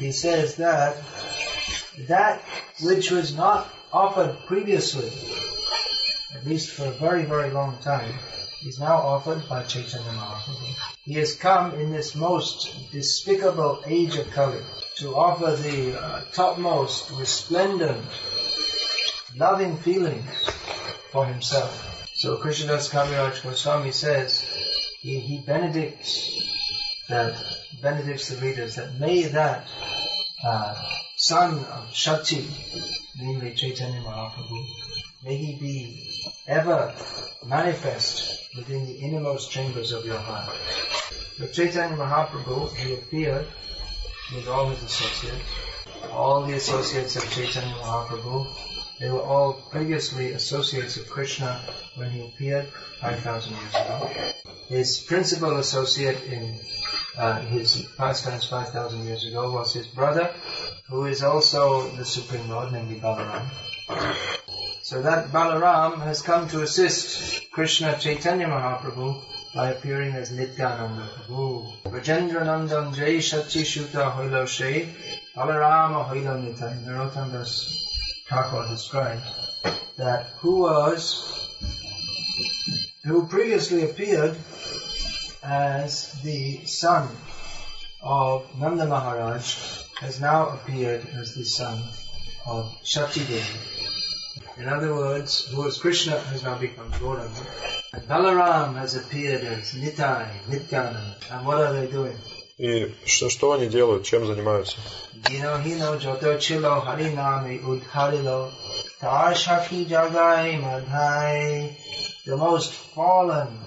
He 0.00 0.12
says 0.12 0.56
that 0.56 0.98
that 2.08 2.42
which 2.82 3.10
was 3.10 3.34
not 3.34 3.66
offered 3.90 4.36
previously, 4.46 5.10
at 6.34 6.46
least 6.46 6.70
for 6.70 6.86
a 6.86 6.92
very, 6.92 7.24
very 7.24 7.50
long 7.50 7.78
time, 7.78 8.12
is 8.66 8.78
now 8.78 8.96
offered 8.96 9.48
by 9.48 9.62
Chaitanya 9.62 10.10
Mahaprabhu. 10.10 10.74
He 11.02 11.14
has 11.14 11.34
come 11.36 11.74
in 11.74 11.92
this 11.92 12.14
most 12.14 12.90
despicable 12.90 13.82
age 13.86 14.16
of 14.16 14.30
Kali 14.32 14.60
to 14.96 15.14
offer 15.14 15.54
the 15.62 16.00
uh, 16.00 16.22
topmost, 16.32 17.10
resplendent, 17.12 18.04
loving 19.36 19.76
feelings 19.76 20.28
for 21.12 21.24
himself. 21.26 22.08
So 22.14 22.36
Krishnadas 22.36 22.90
Kaviraj 22.90 23.42
Goswami 23.42 23.92
says, 23.92 24.42
he, 25.00 25.20
he 25.20 25.38
benedicts 25.38 26.32
that, 27.08 27.36
benedicts 27.80 28.28
the 28.28 28.44
readers 28.44 28.74
that 28.74 28.98
may 28.98 29.22
that 29.22 29.68
uh, 30.44 30.74
son 31.16 31.58
of 31.58 31.90
Sachi, 31.92 32.44
namely 33.20 33.54
Chaitanya 33.54 34.00
Mahaprabhu, 34.00 34.66
may 35.24 35.36
he 35.36 35.58
be 35.58 36.17
ever 36.46 36.94
manifest 37.46 38.54
within 38.56 38.86
the 38.86 38.94
innermost 38.94 39.50
chambers 39.50 39.92
of 39.92 40.04
your 40.04 40.18
heart. 40.18 40.56
So 41.36 41.46
Chaitanya 41.46 41.96
Mahaprabhu, 41.96 42.74
he 42.76 42.94
appeared 42.94 43.46
with 44.34 44.48
all 44.48 44.68
his 44.68 44.82
associates. 44.82 45.44
All 46.10 46.44
the 46.44 46.54
associates 46.54 47.16
of 47.16 47.30
Chaitanya 47.30 47.74
Mahaprabhu, 47.74 48.46
they 48.98 49.10
were 49.10 49.22
all 49.22 49.52
previously 49.52 50.32
associates 50.32 50.96
of 50.96 51.08
Krishna 51.08 51.60
when 51.94 52.10
he 52.10 52.24
appeared 52.26 52.66
5,000 53.00 53.52
years 53.52 53.74
ago. 53.74 54.10
His 54.68 54.98
principal 54.98 55.56
associate 55.58 56.24
in 56.24 56.58
uh, 57.16 57.40
his 57.40 57.86
pastimes 57.96 58.48
5,000 58.48 59.04
years 59.04 59.24
ago 59.26 59.52
was 59.52 59.72
his 59.72 59.86
brother, 59.86 60.34
who 60.88 61.06
is 61.06 61.22
also 61.22 61.88
the 61.96 62.04
Supreme 62.04 62.48
Lord, 62.48 62.72
namely 62.72 63.00
Balaram. 63.00 63.48
So 64.88 65.02
that 65.02 65.32
Balaram 65.32 66.00
has 66.00 66.22
come 66.22 66.48
to 66.48 66.62
assist 66.62 67.50
Krishna 67.52 67.98
Chaitanya 67.98 68.46
Mahaprabhu 68.46 69.22
by 69.54 69.72
appearing 69.72 70.14
as 70.14 70.32
Nityananda 70.32 71.06
Prabhu. 71.14 71.70
Vrajendra 71.82 72.40
Nandan 72.40 72.94
Jai 72.94 73.20
Shakti 73.20 73.64
Shuta 73.64 74.10
Hoilo 74.10 74.46
Balarama 75.36 76.08
Hoilo 76.08 76.40
Nitai. 76.40 76.86
Narottamdas 76.86 77.84
Thakur 78.30 78.66
describes 78.70 79.28
that 79.98 80.24
who 80.38 80.60
was, 80.60 81.04
who 83.04 83.26
previously 83.26 83.84
appeared 83.84 84.38
as 85.42 86.12
the 86.22 86.64
son 86.64 87.14
of 88.00 88.58
Nanda 88.58 88.86
Maharaj 88.86 89.54
has 90.00 90.18
now 90.18 90.48
appeared 90.48 91.06
as 91.08 91.34
the 91.34 91.44
son 91.44 91.78
of 92.46 92.74
Sachi 92.82 93.28
Devi. 93.28 93.77
In 94.57 94.67
other 94.67 94.93
words, 94.95 95.47
who 95.47 95.63
was 95.63 95.77
Krishna 95.77 96.19
has 96.19 96.43
now 96.43 96.57
become 96.57 96.91
Gauranga. 96.91 97.45
And 97.93 98.03
Balaram 98.03 98.75
has 98.75 98.95
appeared 98.95 99.43
as 99.43 99.73
Nitai, 99.73 100.27
Nityananda. 100.49 101.15
And 101.31 101.45
what 101.45 101.57
are 101.59 101.73
they 101.73 101.87
doing? 101.87 102.17
И 102.57 102.93
что, 103.05 103.29
что 103.29 103.53
они 103.53 103.67
делают, 103.67 104.05
чем 104.05 104.27
занимаются? 104.27 104.77
Dino 105.23 105.57
hino 105.57 105.97
joto 105.99 106.39
chilo 106.39 106.81
harinami 106.81 107.59
udharilo 107.61 108.51
tar 108.99 109.33
shaki 109.33 109.85
jagai 109.85 110.61
madhai. 110.61 111.75
The 112.25 112.37
most 112.37 112.71
fallen, 112.71 113.59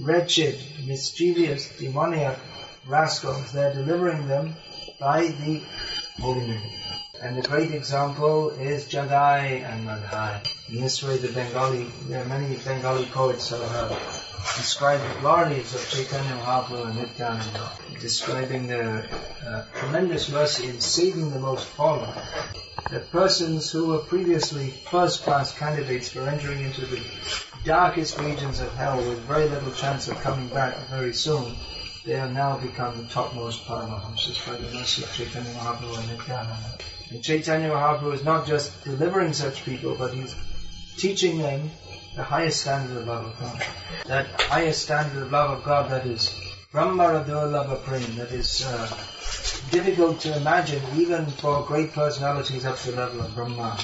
wretched, 0.00 0.56
mischievous, 0.86 1.68
demoniac 1.78 2.38
rascals, 2.86 3.52
they're 3.52 3.74
delivering 3.74 4.28
them 4.28 4.54
by 5.00 5.26
the 5.26 5.60
holy 6.20 6.46
name. 6.46 6.81
And 7.23 7.37
the 7.37 7.47
great 7.47 7.71
example 7.71 8.49
is 8.49 8.83
Jagai 8.83 9.63
and 9.63 9.87
Madhai. 9.87 10.45
In 10.67 10.81
this 10.81 11.01
way, 11.01 11.15
the 11.15 11.29
Bengali, 11.29 11.85
there 12.09 12.21
are 12.21 12.25
many 12.25 12.57
Bengali 12.57 13.05
poets 13.05 13.49
who 13.49 13.61
have 13.61 13.91
described 14.57 15.01
the 15.03 15.21
glories 15.21 15.73
of 15.73 15.89
Chaitanya 15.89 16.35
Mahaprabhu 16.43 16.85
and 16.85 16.97
Nityananda, 16.97 17.71
describing 18.01 18.67
their 18.67 19.07
uh, 19.47 19.63
tremendous 19.73 20.29
mercy 20.29 20.67
in 20.67 20.81
saving 20.81 21.31
the 21.31 21.39
most 21.39 21.65
fallen. 21.65 22.13
The 22.91 22.99
persons 22.99 23.71
who 23.71 23.87
were 23.87 23.99
previously 23.99 24.71
first-class 24.91 25.57
candidates 25.57 26.09
for 26.09 26.27
entering 26.27 26.59
into 26.59 26.85
the 26.85 27.01
darkest 27.63 28.19
regions 28.19 28.59
of 28.59 28.75
hell 28.75 28.97
with 28.97 29.19
very 29.19 29.47
little 29.47 29.71
chance 29.71 30.09
of 30.09 30.19
coming 30.19 30.49
back 30.49 30.75
very 30.89 31.13
soon, 31.13 31.55
they 32.05 32.17
have 32.17 32.33
now 32.33 32.57
become 32.57 32.97
the 32.97 33.07
topmost 33.07 33.63
Paramahamsas 33.65 34.45
by 34.45 34.57
the 34.57 34.73
mercy 34.77 35.03
of 35.03 35.13
Chaitanya 35.13 35.53
Mahaprabhu 35.53 35.99
and 35.99 36.07
Nityananda. 36.09 36.83
And 37.13 37.23
Chaitanya 37.23 37.69
Mahaprabhu 37.69 38.15
is 38.15 38.23
not 38.23 38.47
just 38.47 38.83
delivering 38.83 39.33
such 39.33 39.63
people, 39.63 39.95
but 39.95 40.15
he's 40.15 40.35
teaching 40.97 41.37
them 41.37 41.69
the 42.15 42.23
highest 42.23 42.61
standard 42.61 42.97
of 42.97 43.05
love 43.05 43.25
of 43.27 43.39
God. 43.39 43.65
That 44.07 44.41
highest 44.41 44.81
standard 44.81 45.21
of 45.21 45.31
love 45.31 45.59
of 45.59 45.63
God 45.63 45.91
that 45.91 46.07
is 46.07 46.33
Brahma 46.71 47.03
Radurlabha 47.03 47.83
Prem, 47.83 48.15
that 48.15 48.31
is 48.31 48.65
uh, 48.65 48.87
difficult 49.69 50.21
to 50.21 50.35
imagine 50.35 50.81
even 50.95 51.27
for 51.27 51.63
great 51.63 51.93
personalities 51.93 52.65
up 52.65 52.79
to 52.79 52.91
the 52.91 52.97
level 52.97 53.21
of 53.21 53.35
Brahma. 53.35 53.77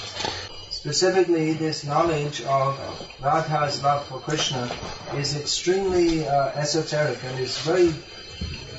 Specifically, 0.72 1.54
this 1.54 1.84
knowledge 1.84 2.42
of 2.42 2.80
Radha's 3.22 3.84
love 3.84 4.08
for 4.08 4.18
Krishna 4.22 4.72
is 5.18 5.38
extremely 5.38 6.28
uh, 6.28 6.48
esoteric 6.56 7.24
and 7.24 7.40
is 7.40 7.60
very 7.60 7.94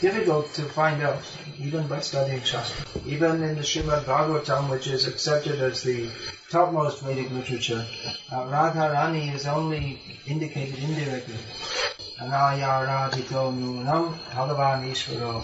difficult 0.01 0.53
to 0.55 0.63
find 0.63 1.03
out, 1.03 1.23
even 1.59 1.87
by 1.87 2.01
studying 2.01 2.43
Shastra. 2.43 2.87
Even 3.07 3.43
in 3.43 3.55
the 3.57 3.63
Srimad 3.63 4.05
Bhagavatam, 4.05 4.71
which 4.71 4.87
is 4.87 5.07
accepted 5.07 5.61
as 5.61 5.83
the 5.83 6.09
topmost 6.51 7.03
Vedic 7.03 7.31
literature, 7.31 7.85
uh, 8.33 8.45
Radharani 8.45 9.35
is 9.35 9.47
only 9.47 10.01
indicated 10.27 10.79
indirectly. 10.79 11.37
Anaya 12.21 12.87
Radhito 12.87 13.53
Nunam 13.53 14.15
Bhagavan 14.31 14.91
Ishvaro. 14.91 15.43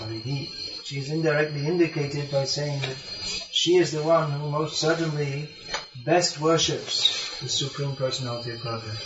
She 0.84 0.98
is 0.98 1.10
indirectly 1.10 1.66
indicated 1.66 2.30
by 2.30 2.44
saying 2.44 2.80
that 2.80 2.96
she 3.50 3.76
is 3.76 3.92
the 3.92 4.02
one 4.02 4.30
who 4.30 4.50
most 4.50 4.78
certainly 4.78 5.48
best 6.04 6.40
worships 6.40 7.40
the 7.40 7.48
Supreme 7.48 7.96
Personality 7.96 8.52
of 8.52 8.62
Godhead. 8.62 8.96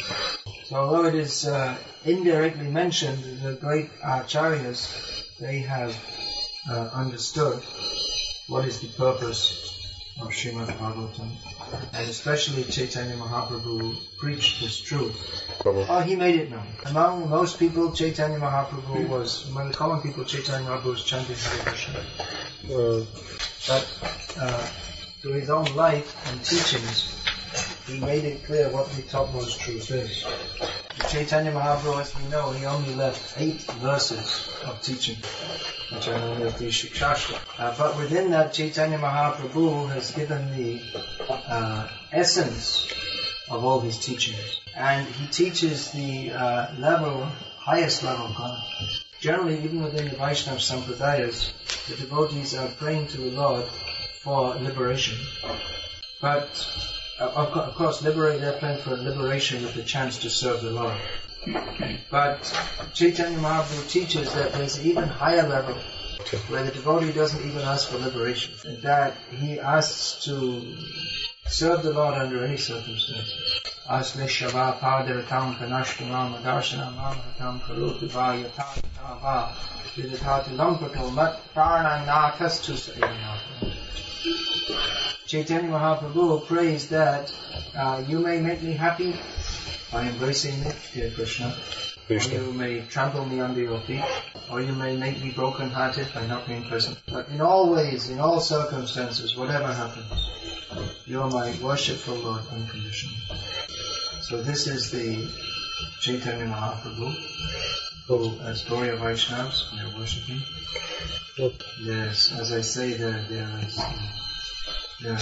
So 0.65 0.77
although 0.77 1.07
it 1.07 1.15
is 1.15 1.47
uh, 1.47 1.77
indirectly 2.05 2.69
mentioned, 2.69 3.41
the 3.43 3.55
great 3.55 3.91
acharyas, 4.03 5.10
they 5.41 5.61
have 5.61 5.97
uh, 6.71 6.91
understood 6.95 7.63
what 8.47 8.65
is 8.65 8.81
the 8.81 8.89
purpose 8.89 9.67
of 10.21 10.29
Srimad 10.29 10.67
Bhagavatam. 10.79 11.31
And 11.95 12.09
especially 12.11 12.65
Chaitanya 12.65 13.17
Mahaprabhu 13.17 13.97
preached 14.19 14.61
this 14.61 14.79
truth. 14.81 15.17
Oh, 15.65 16.01
he 16.01 16.17
made 16.17 16.37
it 16.37 16.51
known. 16.51 16.67
Among 16.87 17.29
most 17.31 17.59
people, 17.59 17.93
Chaitanya 17.93 18.39
Mahaprabhu 18.39 19.09
was, 19.09 19.49
among 19.49 19.69
the 19.69 19.75
common 19.75 20.01
people, 20.03 20.25
Chaitanya 20.25 20.69
Mahaprabhu 20.69 20.91
was 20.91 21.05
chanting 21.05 21.37
Hare 21.37 21.65
Krishna. 21.65 22.01
Uh, 22.71 23.05
But 23.69 23.87
uh, 24.41 24.67
through 25.21 25.33
his 25.33 25.51
own 25.51 25.67
life 25.77 26.09
and 26.29 26.43
teachings, 26.45 27.15
he 27.87 28.01
made 28.01 28.25
it 28.25 28.45
clear 28.45 28.71
what 28.71 28.91
the 28.93 29.03
topmost 29.03 29.61
truth 29.61 29.91
is. 29.91 30.80
Chaitanya 31.09 31.53
Mahaprabhu, 31.53 32.01
as 32.01 32.15
we 32.17 32.29
know, 32.29 32.51
he 32.53 32.65
only 32.67 32.95
left 32.95 33.35
eight 33.39 33.63
verses 33.81 34.49
of 34.65 34.81
teaching, 34.83 35.17
which 35.93 36.09
are 36.09 36.19
known 36.19 36.43
as 36.43 36.59
the 36.59 36.67
Shikshashtaka. 36.67 37.39
Uh, 37.59 37.75
but 37.77 37.97
within 37.97 38.31
that, 38.31 38.53
Chaitanya 38.53 38.99
Mahaprabhu 38.99 39.89
has 39.91 40.11
given 40.13 40.57
the 40.57 40.81
uh, 41.29 41.89
essence 42.13 42.93
of 43.51 43.65
all 43.65 43.81
his 43.81 43.99
teachings. 43.99 44.61
And 44.77 45.07
he 45.07 45.27
teaches 45.27 45.91
the 45.93 46.33
uh, 46.33 46.75
level, 46.79 47.25
highest 47.59 48.05
level 48.05 48.27
of 48.27 48.37
God. 48.37 48.63
Generally, 49.21 49.65
even 49.65 49.83
within 49.83 50.09
the 50.09 50.17
Vaishnava 50.17 50.61
Sampradayas, 50.61 51.53
the 51.89 51.97
devotees 51.97 52.55
are 52.55 52.69
praying 52.69 53.09
to 53.09 53.17
the 53.19 53.31
Lord 53.33 53.67
for 54.23 54.55
liberation. 54.55 55.19
But, 56.21 56.49
uh, 57.21 57.33
of, 57.37 57.53
of 57.53 57.75
course, 57.75 58.03
liberate, 58.03 58.41
they're 58.41 58.59
praying 58.59 58.81
for 58.83 58.97
liberation 58.97 59.63
with 59.63 59.75
the 59.75 59.83
chance 59.83 60.19
to 60.19 60.31
serve 60.31 60.63
the 60.63 60.71
Lord. 60.71 60.97
But 62.11 62.43
Chaitanya 62.95 63.39
Mahaprabhu 63.39 63.91
teaches 63.91 64.33
that 64.35 64.53
there's 64.53 64.79
an 64.79 64.87
even 64.87 65.09
higher 65.09 65.49
level 65.49 65.75
where 66.49 66.65
the 66.65 66.71
devotee 66.71 67.13
doesn't 67.13 67.45
even 67.47 67.63
ask 67.63 67.89
for 67.89 67.99
liberation. 67.99 68.55
That 68.83 69.17
he 69.31 69.59
asks 69.59 70.25
to 70.25 70.77
serve 71.47 71.83
the 71.83 71.93
Lord 71.93 72.15
under 72.15 72.45
any 72.45 72.57
circumstances. 72.57 73.61
Asle 73.89 74.27
shava 74.29 74.79
padaratam 74.79 75.59
Chaitanya 85.31 85.71
Mahaprabhu 85.71 86.45
prays 86.49 86.89
that 86.89 87.33
uh, 87.77 88.03
you 88.09 88.19
may 88.19 88.41
make 88.41 88.63
me 88.63 88.73
happy 88.73 89.15
by 89.93 90.03
embracing 90.03 90.59
me, 90.59 90.73
dear 90.93 91.13
Krishna. 91.13 91.55
Krishna. 92.09 92.41
Or 92.41 92.47
you 92.47 92.53
may 92.53 92.81
trample 92.81 93.25
me 93.25 93.39
under 93.39 93.61
your 93.61 93.79
feet, 93.79 94.03
or 94.51 94.61
you 94.61 94.73
may 94.73 94.97
make 94.97 95.23
me 95.23 95.31
broken-hearted 95.31 96.09
by 96.13 96.27
not 96.27 96.49
being 96.49 96.65
present. 96.65 96.99
But 97.07 97.29
in 97.29 97.41
all 97.41 97.71
ways, 97.71 98.11
in 98.11 98.19
all 98.19 98.41
circumstances, 98.41 99.37
whatever 99.37 99.73
happens, 99.73 100.11
you 101.07 101.21
are 101.21 101.31
my 101.31 101.55
worshipful 101.63 102.17
Lord 102.17 102.43
unconditionally. 102.51 103.23
So 104.23 104.43
this 104.43 104.67
is 104.67 104.91
the 104.91 105.31
Chaitanya 106.01 106.47
Mahaprabhu, 106.47 107.15
who, 108.09 108.37
as 108.41 108.65
Gauriya 108.65 108.99
Vaishnavas, 108.99 109.73
we 109.73 109.79
are 109.79 109.97
worshipping. 109.97 110.43
Yep. 111.39 111.63
Yes, 111.79 112.33
as 112.33 112.51
I 112.51 112.63
say, 112.63 112.95
there, 112.95 113.25
there 113.31 113.49
is 113.65 113.79
uh, 113.79 113.93
are 115.07 115.19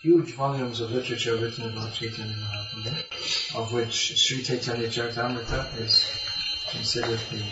huge 0.00 0.34
volumes 0.34 0.80
of 0.80 0.92
literature 0.92 1.36
written 1.36 1.68
about 1.68 1.92
Chaitanya 1.92 2.34
Mahaprabhu, 2.34 3.56
of 3.56 3.72
which 3.72 4.16
Sri 4.18 4.42
Chaitanya 4.42 4.88
Charitamrita 4.88 5.80
is 5.80 6.06
considered 6.70 7.20
the 7.30 7.42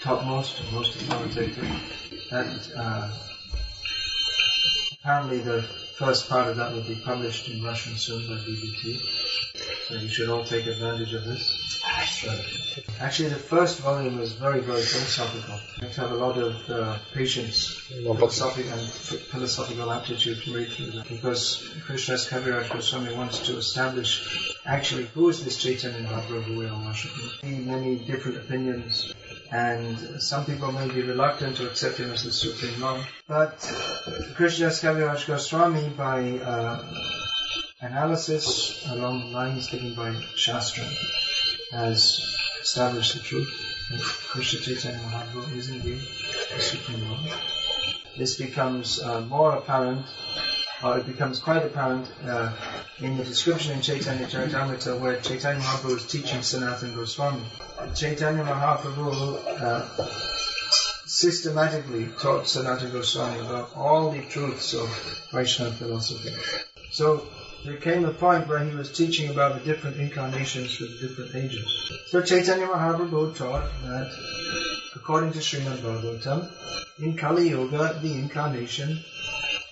topmost 0.00 0.60
and 0.60 0.72
most 0.72 0.96
authoritative. 0.96 2.28
That 2.30 2.72
uh, 2.76 3.10
apparently 4.92 5.38
the 5.38 5.62
first 5.62 6.28
part 6.28 6.48
of 6.48 6.56
that 6.56 6.72
will 6.72 6.82
be 6.82 6.96
published 6.96 7.48
in 7.48 7.62
Russian 7.62 7.96
soon 7.96 8.26
by 8.26 8.40
BBT. 8.42 9.00
So 9.88 9.94
you 9.94 10.08
should 10.08 10.28
all 10.28 10.44
take 10.44 10.66
advantage 10.66 11.14
of 11.14 11.24
this. 11.24 11.59
Actually, 13.00 13.30
the 13.30 13.36
first 13.36 13.80
volume 13.80 14.20
is 14.20 14.32
very, 14.32 14.60
very 14.60 14.82
philosophical. 14.82 15.58
You 15.76 15.86
have 15.86 15.94
to 15.94 16.00
have 16.02 16.10
a 16.12 16.14
lot 16.14 16.36
of 16.38 16.70
uh, 16.70 16.98
patience, 17.14 17.90
No, 18.02 18.14
philosophic 18.14 18.66
and 18.66 18.80
ph- 18.80 19.22
philosophical 19.32 19.90
aptitude 19.90 20.42
to 20.42 20.54
read 20.54 20.68
through 20.68 20.90
that. 20.92 21.08
Because 21.08 21.66
Krishnadas 21.86 22.28
Kaviraj 22.28 22.70
Goswami 22.70 23.14
wants 23.14 23.40
to 23.46 23.56
establish 23.56 24.54
actually 24.66 25.06
who 25.14 25.28
is 25.30 25.44
this 25.44 25.56
Chaitanya 25.62 26.06
Mahaprabhu 26.06 26.42
who 26.42 26.58
we 26.58 26.66
are 26.66 26.78
worshipping. 26.86 27.66
Many 27.66 27.96
different 27.96 28.36
opinions, 28.38 29.12
and 29.50 30.22
some 30.22 30.44
people 30.44 30.72
may 30.72 30.88
be 30.88 31.02
reluctant 31.02 31.56
to 31.56 31.66
accept 31.66 31.96
him 31.98 32.10
as 32.12 32.24
the 32.24 32.32
Supreme 32.32 32.80
Lord. 32.80 33.04
But 33.26 33.58
Krishnadas 34.36 34.80
Kaviraj 34.84 35.26
Goswami, 35.26 35.88
by 35.96 36.38
uh, 36.38 36.84
analysis 37.80 38.86
along 38.90 39.20
the 39.20 39.26
lines 39.38 39.70
given 39.70 39.94
by 39.94 40.14
Shastra, 40.36 40.84
has 41.70 42.36
established 42.60 43.14
the 43.14 43.20
truth 43.20 43.48
that 43.90 44.00
Krishna 44.00 44.60
Chaitanya 44.60 44.98
Mahaprabhu 44.98 45.56
is 45.56 45.68
indeed 45.68 46.00
the 46.54 46.60
Supreme 46.60 47.08
Lord. 47.08 47.20
This 48.16 48.36
becomes 48.36 49.00
uh, 49.00 49.20
more 49.22 49.52
apparent, 49.52 50.06
or 50.82 50.98
it 50.98 51.06
becomes 51.06 51.38
quite 51.38 51.64
apparent 51.64 52.06
uh, 52.24 52.52
in 52.98 53.16
the 53.16 53.24
description 53.24 53.72
in 53.72 53.82
Chaitanya 53.82 54.26
Charitamrita 54.26 54.98
where 54.98 55.20
Chaitanya 55.20 55.60
Mahaprabhu 55.60 55.96
is 55.96 56.06
teaching 56.06 56.40
Sanatana 56.40 56.94
Goswami. 56.94 57.42
Chaitanya 57.94 58.44
Mahaprabhu 58.44 59.60
uh, 59.60 60.06
systematically 61.06 62.08
taught 62.20 62.44
Sanatana 62.44 62.92
Goswami 62.92 63.40
about 63.40 63.70
all 63.76 64.10
the 64.10 64.22
truths 64.22 64.74
of 64.74 64.88
Vaishnava 65.32 65.72
philosophy. 65.72 66.34
So 66.90 67.26
there 67.64 67.76
came 67.76 68.04
a 68.04 68.12
point 68.12 68.48
where 68.48 68.64
he 68.64 68.74
was 68.74 68.90
teaching 68.90 69.30
about 69.30 69.58
the 69.58 69.64
different 69.64 69.98
incarnations 69.98 70.74
for 70.74 70.84
the 70.84 71.08
different 71.08 71.34
ages. 71.34 71.92
So 72.06 72.22
Chaitanya 72.22 72.66
Mahaprabhu 72.66 73.36
taught 73.36 73.70
that 73.84 74.10
according 74.94 75.32
to 75.32 75.38
Srimad 75.38 75.78
Bhagavatam, 75.78 76.48
in 76.98 77.16
Kali 77.16 77.48
Yuga, 77.50 77.98
the 78.02 78.12
incarnation 78.12 78.98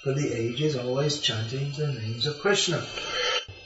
for 0.03 0.13
the 0.13 0.33
age 0.33 0.63
is 0.63 0.77
always 0.77 1.21
chanting 1.21 1.73
the 1.73 1.89
names 1.89 2.27
of 2.27 2.39
Krishna. 2.41 2.83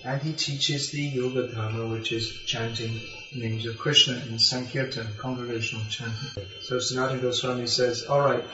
And 0.04 0.20
he 0.20 0.32
teaches 0.32 0.90
the 0.90 1.00
Yuga 1.00 1.48
Dharma, 1.48 1.86
which 1.86 2.10
is 2.10 2.28
chanting 2.44 3.00
names 3.34 3.66
of 3.66 3.78
Krishna 3.78 4.14
in 4.28 4.38
Sankirtan, 4.38 5.06
congregational 5.18 5.84
chanting. 5.88 6.44
So 6.62 6.76
Sanatana 6.76 7.20
Goswami 7.22 7.68
says, 7.68 8.06
alright, 8.08 8.44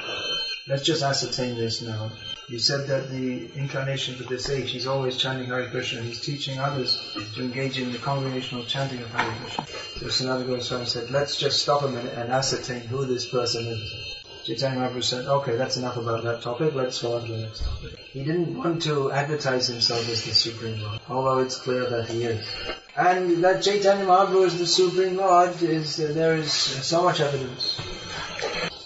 let's 0.67 0.83
just 0.83 1.03
ascertain 1.03 1.57
this 1.57 1.81
now. 1.81 2.11
You 2.49 2.59
said 2.59 2.87
that 2.87 3.11
the 3.11 3.51
incarnations 3.57 4.23
of 4.23 4.29
this 4.29 4.49
age, 4.49 4.71
he's 4.71 4.87
always 4.87 5.19
chanting 5.19 5.49
Hare 5.49 5.69
Krishna. 5.69 6.01
He's 6.01 6.23
teaching 6.23 6.59
others 6.59 6.99
to 7.35 7.43
engage 7.43 7.79
in 7.79 7.93
the 7.93 7.99
congregational 7.99 8.65
chanting 8.65 9.03
of 9.03 9.11
Hare 9.11 9.35
Krishna. 9.43 9.67
So 9.67 10.07
Sanatana 10.07 10.47
Goswami 10.47 10.87
said, 10.87 11.11
let's 11.11 11.37
just 11.37 11.61
stop 11.61 11.83
a 11.83 11.89
minute 11.89 12.15
and 12.15 12.33
ascertain 12.33 12.81
who 12.81 13.05
this 13.05 13.29
person 13.29 13.67
is. 13.67 14.17
Chaitanya 14.45 14.81
Mahaprabhu 14.81 15.05
said, 15.05 15.27
okay, 15.27 15.57
that's 15.57 15.77
enough 15.77 15.99
about 15.99 16.25
that 16.25 16.41
topic, 16.41 16.75
let's 16.75 17.03
go 17.03 17.17
on 17.17 17.27
to 17.27 17.33
the 17.33 17.39
next 17.39 17.65
topic. 17.65 17.99
He 17.99 18.25
didn't 18.25 18.57
want 18.57 18.81
to 18.85 19.13
advertise 19.13 19.67
himself 19.67 20.09
as 20.09 20.25
the 20.25 20.33
Supreme 20.33 20.81
Lord, 20.81 21.01
although 21.07 21.41
it's 21.41 21.59
clear 21.59 21.85
that 21.91 22.09
he 22.09 22.23
is. 22.23 22.49
And 22.97 23.45
that 23.45 23.63
Chaitanya 23.63 24.07
Mahaprabhu 24.07 24.47
is 24.47 24.59
the 24.59 24.67
Supreme 24.67 25.19
Lord, 25.19 25.61
is 25.61 25.99
there 25.99 26.37
is 26.37 26.51
so 26.51 27.03
much 27.03 27.21
evidence. 27.21 27.79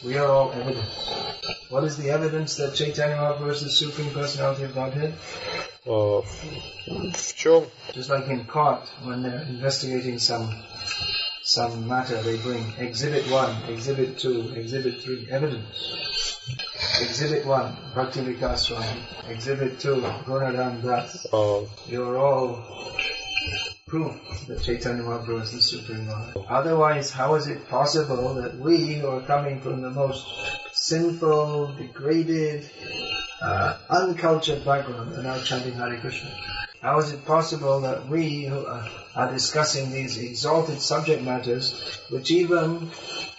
We 0.04 0.16
are 0.16 0.26
all 0.26 0.50
evidence. 0.50 1.21
What 1.71 1.83
is 1.83 1.97
the 1.97 2.09
evidence 2.09 2.55
that 2.57 2.75
Chaitanya 2.75 3.15
Mahaprabhu 3.15 3.51
is 3.51 3.61
the 3.61 3.69
Supreme 3.69 4.11
Personality 4.11 4.63
of 4.63 4.75
Godhead? 4.75 5.13
А, 5.85 6.21
в 6.21 7.13
в 7.13 7.35
чем? 7.35 7.65
Just 7.93 8.09
like 8.09 8.27
in 8.27 8.45
court, 8.45 8.81
when 9.03 9.23
they're 9.23 9.43
investigating 9.43 10.19
some 10.19 10.49
some 11.43 11.87
matter, 11.87 12.21
they 12.23 12.37
bring 12.37 12.73
exhibit 12.77 13.29
one, 13.31 13.55
exhibit 13.69 14.17
two, 14.17 14.53
exhibit 14.55 15.01
three, 15.01 15.27
evidence. 15.31 16.39
Exhibit 17.01 17.45
one, 17.45 17.75
Bhakti 17.95 18.21
Vikas 18.21 18.59
Swami. 18.67 19.01
Exhibit 19.29 19.79
two, 19.79 20.01
Gunaram 20.25 20.81
Das. 20.83 21.27
А, 21.31 21.65
You're 21.87 22.17
all 22.17 22.59
proof 23.87 24.13
that 24.47 24.61
Chaitanya 24.61 25.03
Mahaprabhu 25.03 25.41
is 25.41 25.51
the 25.53 25.61
Supreme 25.61 26.07
Lord. 26.07 26.45
Otherwise, 26.49 27.11
how 27.11 27.35
is 27.35 27.47
it 27.47 27.69
possible 27.69 28.33
that 28.35 28.57
we 28.57 28.95
who 28.95 29.07
are 29.07 29.21
coming 29.21 29.61
from 29.61 29.81
the 29.81 29.89
most 29.89 30.27
sinful, 30.82 31.74
degraded, 31.78 32.68
uh, 33.40 33.76
uncultured 33.88 34.64
background 34.64 35.14
are 35.14 35.22
now 35.22 35.38
chanting 35.38 35.74
Hare 35.74 35.96
Krishna? 35.98 36.28
How 36.80 36.98
is 36.98 37.12
it 37.12 37.24
possible 37.24 37.82
that 37.82 38.08
we 38.08 38.46
who 38.46 38.66
are, 38.66 39.30
discussing 39.30 39.92
these 39.92 40.18
exalted 40.18 40.80
subject 40.80 41.22
matters, 41.22 41.72
which 42.10 42.32
even 42.32 42.90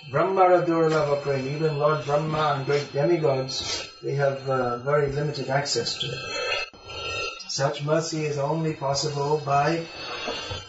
Brahma 0.10 0.64
Durlava 0.66 1.22
Prem, 1.22 1.46
even 1.48 1.80
Lord 1.80 2.06
Brahma 2.06 2.56
and 2.56 2.66
great 2.66 2.94
demigods, 2.94 3.90
they 4.02 4.16
have 4.16 4.48
uh, 4.50 4.78
very 4.78 5.12
limited 5.12 5.50
access 5.50 5.98
to. 6.00 6.08
Such 7.50 7.84
mercy 7.84 8.24
is 8.26 8.38
only 8.38 8.74
possible 8.74 9.42
by 9.46 9.86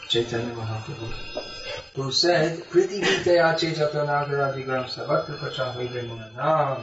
Chaitanya 0.09 0.55
Mahaprabhu, 0.55 1.54
who 1.95 2.11
said, 2.11 2.59
Priti 2.65 3.01
Vitaya 3.01 3.55
Chaitanagaradigram 3.55 4.87
Savatra 4.87 5.39
Pachahvidrimunanam, 5.39 6.83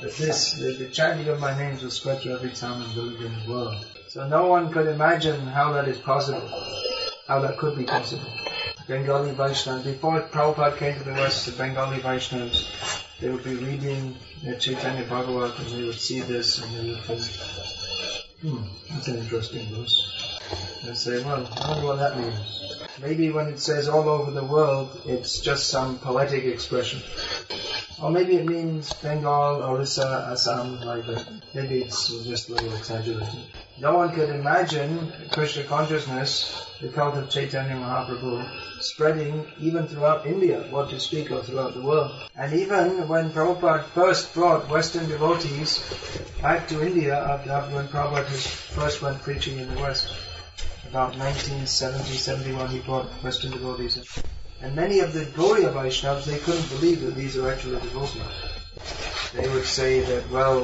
that 0.00 0.14
this, 0.16 0.52
the, 0.54 0.72
the 0.72 0.88
chanting 0.90 1.28
of 1.28 1.40
my 1.40 1.56
names 1.56 1.82
will 1.82 1.90
spread 1.90 2.20
to 2.20 2.32
every 2.32 2.50
town 2.50 2.82
and 2.82 2.90
village 2.92 3.20
in 3.20 3.32
the 3.32 3.50
world. 3.50 3.86
So 4.08 4.28
no 4.28 4.48
one 4.48 4.70
could 4.70 4.88
imagine 4.88 5.40
how 5.46 5.72
that 5.72 5.88
is 5.88 5.96
possible, 5.96 6.46
how 7.26 7.40
that 7.40 7.56
could 7.56 7.78
be 7.78 7.84
possible. 7.84 8.30
Bengali 8.86 9.32
Vaishnavas, 9.32 9.84
before 9.84 10.20
Prabhupada 10.20 10.76
came 10.76 10.98
to 10.98 11.04
the 11.04 11.12
West, 11.12 11.46
the 11.46 11.52
Bengali 11.52 11.98
Vaishnavas, 12.00 13.00
they 13.20 13.30
would 13.30 13.44
be 13.44 13.54
reading 13.54 14.14
the 14.44 14.56
Chaitanya 14.56 15.06
Bhagavat 15.06 15.58
and 15.60 15.68
they 15.68 15.84
would 15.84 15.94
see 15.94 16.20
this 16.20 16.62
and 16.62 16.76
they 16.76 16.90
would 16.90 17.00
think, 17.04 17.22
hmm, 18.42 18.62
that's 18.90 19.08
an 19.08 19.16
interesting 19.16 19.66
verse. 19.74 20.40
And 20.84 20.98
say, 20.98 21.24
well, 21.24 21.48
I 21.56 21.68
wonder 21.70 21.86
what 21.86 21.98
that 22.00 22.18
means. 22.18 22.81
Maybe 23.00 23.30
when 23.30 23.46
it 23.46 23.58
says 23.58 23.88
all 23.88 24.08
over 24.08 24.30
the 24.30 24.44
world, 24.44 25.00
it's 25.06 25.40
just 25.40 25.68
some 25.68 25.98
poetic 25.98 26.44
expression. 26.44 27.00
Or 28.02 28.10
maybe 28.10 28.36
it 28.36 28.46
means 28.46 28.92
Bengal, 28.94 29.62
Orissa, 29.62 30.28
Assam, 30.30 30.80
like 30.80 31.06
that. 31.06 31.24
Maybe 31.54 31.82
it's 31.82 32.08
just 32.24 32.48
a 32.48 32.54
little 32.54 32.74
exaggerated. 32.74 33.46
No 33.80 33.94
one 33.94 34.12
could 34.12 34.28
imagine 34.28 35.12
Krishna 35.30 35.64
consciousness, 35.64 36.66
the 36.80 36.88
cult 36.88 37.16
of 37.16 37.30
Chaitanya 37.30 37.76
Mahaprabhu, 37.76 38.82
spreading 38.82 39.46
even 39.60 39.86
throughout 39.86 40.26
India, 40.26 40.66
what 40.70 40.90
to 40.90 40.98
speak 40.98 41.30
of 41.30 41.46
throughout 41.46 41.74
the 41.74 41.80
world. 41.80 42.10
And 42.36 42.52
even 42.52 43.08
when 43.08 43.30
Prabhupada 43.30 43.84
first 43.84 44.34
brought 44.34 44.68
Western 44.68 45.08
devotees 45.08 45.80
back 46.42 46.68
to 46.68 46.84
India 46.84 47.16
after, 47.16 47.74
when 47.74 47.88
Prabhupada 47.88 48.26
first 48.74 49.00
went 49.00 49.22
preaching 49.22 49.58
in 49.58 49.72
the 49.72 49.80
West, 49.80 50.12
about 50.92 51.16
1970, 51.16 52.04
71, 52.12 52.68
he 52.68 52.80
brought 52.80 53.06
Western 53.24 53.50
devotees. 53.50 53.96
And 54.60 54.76
many 54.76 55.00
of 55.00 55.14
the 55.14 55.24
Gaudiya 55.24 55.72
Vaishnavas, 55.72 56.26
they 56.26 56.36
couldn't 56.36 56.68
believe 56.68 57.00
that 57.00 57.14
these 57.14 57.34
are 57.38 57.50
actually 57.50 57.80
devotees. 57.80 58.20
They 59.32 59.48
would 59.48 59.64
say 59.64 60.00
that, 60.00 60.28
well, 60.28 60.62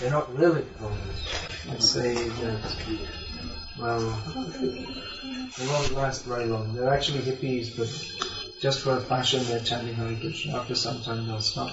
they're 0.00 0.10
not 0.10 0.36
really 0.36 0.62
devotees. 0.62 1.46
They'd 1.68 1.82
say 1.84 2.14
that, 2.14 2.76
well, 3.78 4.00
they 5.56 5.66
won't 5.68 5.92
last 5.92 6.24
very 6.24 6.46
long. 6.46 6.74
They're 6.74 6.92
actually 6.92 7.20
hippies, 7.20 7.76
but 7.76 7.88
just 8.60 8.80
for 8.80 8.96
a 8.96 9.00
fashion, 9.00 9.44
they're 9.44 9.60
chanting 9.60 9.94
Hare 9.94 10.16
Krishna. 10.16 10.58
After 10.58 10.74
some 10.74 11.00
time, 11.02 11.28
they'll 11.28 11.40
stop. 11.40 11.70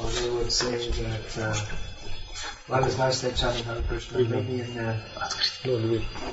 Or 0.00 0.08
they 0.08 0.30
would 0.30 0.50
say 0.50 0.88
that, 0.88 1.38
uh, 1.38 1.60
well, 2.68 2.84
it's 2.84 2.98
nice 2.98 3.20
to 3.20 3.30
chat 3.32 3.62
another 3.62 3.82
person. 3.82 4.24
Mm-hmm. 4.24 4.32
Maybe 4.32 4.60
in 4.60 4.74
their, 4.74 5.00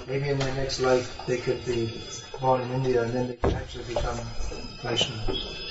maybe 0.07 0.29
in 0.29 0.39
their 0.39 0.55
next 0.55 0.79
life 0.79 1.15
they 1.27 1.37
could 1.37 1.63
be 1.63 2.01
born 2.41 2.61
in 2.61 2.71
India 2.71 3.03
and 3.03 3.13
then 3.13 3.27
they 3.27 3.35
could 3.35 3.53
actually 3.53 3.83
become 3.83 4.17
Vaishnavas. 4.81 5.63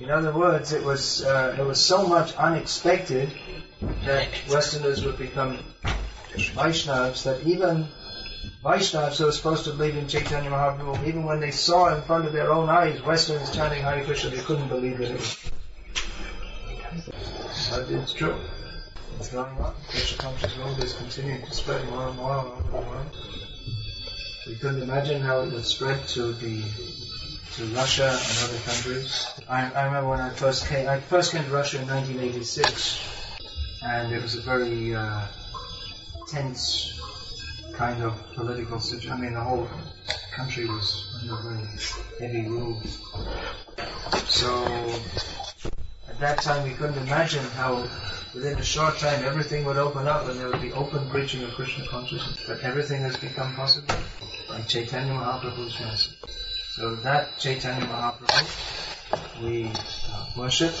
In 0.00 0.10
other 0.10 0.32
words, 0.32 0.72
it 0.72 0.82
was 0.82 1.24
uh, 1.24 1.56
it 1.56 1.64
was 1.64 1.80
so 1.80 2.08
much 2.08 2.34
unexpected 2.34 3.32
that 4.04 4.28
Westerners 4.50 5.04
would 5.04 5.16
become 5.16 5.58
Vaishnavas 6.34 7.22
that 7.22 7.46
even 7.46 7.86
Vaishnavas 8.64 9.18
who 9.18 9.26
were 9.26 9.32
supposed 9.32 9.64
to 9.66 9.70
believe 9.70 9.96
in 9.96 10.08
Chaitanya 10.08 10.50
Mahaprabhu, 10.50 11.06
even 11.06 11.22
when 11.22 11.38
they 11.38 11.52
saw 11.52 11.94
in 11.94 12.02
front 12.02 12.26
of 12.26 12.32
their 12.32 12.52
own 12.52 12.68
eyes 12.68 13.00
Westerners 13.02 13.54
chanting 13.54 13.80
Hare 13.80 14.04
Krishna, 14.04 14.30
they 14.30 14.42
couldn't 14.42 14.68
believe 14.68 15.00
it. 15.00 15.38
But 17.70 17.90
it's 17.90 18.12
true. 18.12 18.36
It's 19.22 19.30
going 19.30 19.56
on. 19.60 19.72
Krishna 19.88 20.18
conscious 20.18 20.58
world 20.58 20.82
is 20.82 20.94
continuing 20.94 21.46
to 21.46 21.54
spread 21.54 21.88
more 21.90 22.08
and 22.08 22.16
more 22.16 22.32
all 22.32 22.46
over 22.58 22.62
the 22.72 22.90
world. 22.90 23.16
We 24.48 24.56
couldn't 24.56 24.82
imagine 24.82 25.22
how 25.22 25.42
it 25.42 25.52
would 25.52 25.64
spread 25.64 26.08
to 26.08 26.32
the 26.32 26.60
to 27.54 27.64
Russia 27.66 28.08
and 28.10 28.38
other 28.42 28.58
countries. 28.64 29.24
I, 29.48 29.70
I 29.70 29.84
remember 29.84 30.10
when 30.10 30.20
I 30.20 30.30
first 30.30 30.66
came. 30.66 30.88
I 30.88 30.98
first 30.98 31.30
came 31.30 31.44
to 31.44 31.50
Russia 31.52 31.80
in 31.80 31.86
1986, 31.86 32.98
and 33.84 34.12
it 34.12 34.20
was 34.20 34.34
a 34.34 34.40
very 34.40 34.92
uh, 34.92 35.20
tense 36.26 37.00
kind 37.74 38.02
of 38.02 38.20
political 38.34 38.80
situation. 38.80 39.12
I 39.12 39.18
mean, 39.18 39.34
the 39.34 39.40
whole 39.40 39.68
country 40.32 40.66
was 40.66 41.16
under 41.20 41.36
very 41.36 41.68
heavy 42.18 42.48
rule. 42.48 42.82
So 44.26 45.00
that 46.22 46.40
time, 46.40 46.64
we 46.64 46.74
couldn't 46.74 46.98
imagine 46.98 47.44
how 47.56 47.86
within 48.34 48.56
a 48.58 48.62
short 48.62 48.96
time 48.98 49.24
everything 49.24 49.64
would 49.64 49.76
open 49.76 50.06
up 50.06 50.26
and 50.28 50.38
there 50.38 50.48
would 50.48 50.62
be 50.62 50.72
open 50.72 51.08
preaching 51.10 51.42
of 51.42 51.50
Krishna 51.50 51.86
consciousness. 51.86 52.44
But 52.46 52.60
everything 52.60 53.02
has 53.02 53.16
become 53.16 53.54
possible 53.54 53.94
by 54.48 54.62
Chaitanya 54.62 55.12
Mahaprabhu's 55.12 55.78
mercy. 55.80 56.12
So 56.76 56.94
that 56.96 57.38
Chaitanya 57.38 57.86
Mahaprabhu 57.86 58.82
we 59.42 59.66
uh, 59.66 60.26
worship. 60.36 60.72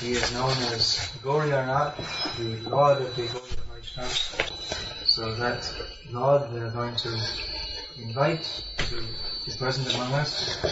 He 0.00 0.12
is 0.12 0.32
known 0.32 0.50
as 0.72 1.12
Gauriyanath, 1.22 1.94
the 2.38 2.68
Lord 2.70 3.02
of 3.02 3.14
the 3.16 3.22
Gauriya 3.22 3.56
Vaishnavas. 3.70 5.06
So 5.06 5.34
that 5.36 5.72
Lord 6.10 6.52
we 6.52 6.60
are 6.60 6.70
going 6.70 6.96
to 6.96 7.20
invite 7.98 8.64
to 8.78 9.02
be 9.46 9.52
present 9.58 9.94
among 9.94 10.12
us 10.14 10.66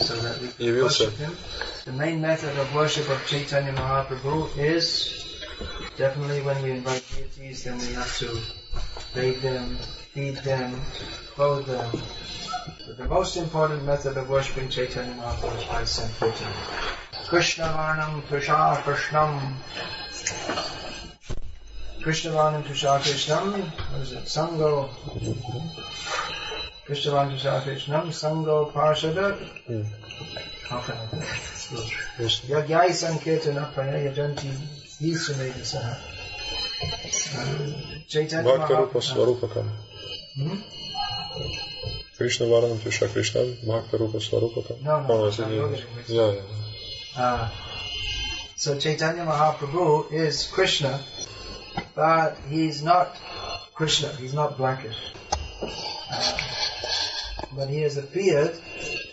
so 0.00 0.16
that 0.16 0.40
we 0.40 0.48
can 0.48 0.82
worship 0.82 1.14
him. 1.16 1.36
The 1.84 1.92
main 1.92 2.20
method 2.20 2.56
of 2.58 2.74
worship 2.74 3.08
of 3.08 3.24
Chaitanya 3.26 3.72
Mahaprabhu 3.72 4.56
is 4.58 5.28
definitely 5.96 6.42
when 6.42 6.62
we 6.62 6.70
invite 6.70 7.04
deities, 7.14 7.64
then 7.64 7.78
we 7.78 7.92
have 7.94 8.16
to 8.18 8.40
bathe 9.14 9.42
them, 9.42 9.76
feed 10.12 10.36
them, 10.38 10.80
clothe 11.34 11.66
them. 11.66 11.90
But 12.86 12.98
the 12.98 13.04
most 13.06 13.36
important 13.36 13.84
method 13.84 14.16
of 14.16 14.28
worshipping 14.28 14.68
Chaitanya 14.68 15.14
Mahaprabhu 15.14 15.58
is 15.58 15.64
by 15.64 15.84
sankirtan. 15.84 16.52
Krishna 17.28 17.64
Varnam 17.64 18.22
Tushar 18.22 18.76
Krishnam. 18.82 19.54
Krishna 22.02 22.30
Varnam 22.30 22.64
Krishna 22.64 22.88
Krishnam. 22.90 23.52
What 23.92 24.00
is 24.00 24.12
it? 24.12 24.24
Sango. 24.24 24.88
Krishnavanta 26.88 27.36
Shakti 27.36 27.90
Nam 27.90 28.08
Sango 28.08 28.72
Parshada. 28.72 29.36
Hmm. 29.66 29.82
Yeah. 32.48 32.64
Yagyai 32.64 32.90
Sankirtana 32.96 33.70
Pranaya 33.74 34.14
Janti 34.14 34.50
Yisumeja 35.00 35.64
Saha. 35.64 35.94
Uh, 37.36 38.00
Chaitanya 38.08 38.48
Bhaktarupa 38.48 39.02
Svarupakam. 39.02 39.68
Hmm? 40.34 40.56
Krishna 42.16 42.46
Varanam 42.46 42.78
Tusha 42.78 43.12
Krishna 43.12 43.40
Bhaktarupa 43.66 44.18
Svarupakam. 44.18 44.82
No, 44.82 45.00
no, 45.02 45.14
oh, 45.14 45.34
no, 45.38 45.48
no 45.48 45.78
yeah, 46.08 46.32
yeah. 46.32 47.22
Uh, 47.22 47.50
so 48.56 48.78
Chaitanya 48.78 49.26
Mahaprabhu 49.26 50.10
is 50.10 50.46
Krishna, 50.46 51.00
but 51.94 52.38
he's 52.48 52.82
not 52.82 53.14
Krishna, 53.74 54.08
he's 54.12 54.32
not 54.32 54.56
blackish. 54.56 54.96
Uh, 56.10 56.38
but 57.58 57.68
he 57.68 57.80
has 57.82 57.96
appeared 57.96 58.52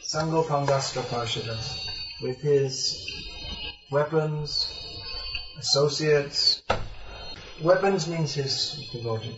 Sangopangastra 0.04 1.02
Parshadas 1.10 1.90
with 2.22 2.40
his 2.42 3.12
weapons, 3.90 4.72
associates. 5.58 6.62
Weapons 7.60 8.08
means 8.08 8.36
his 8.36 8.88
devotee. 8.94 9.36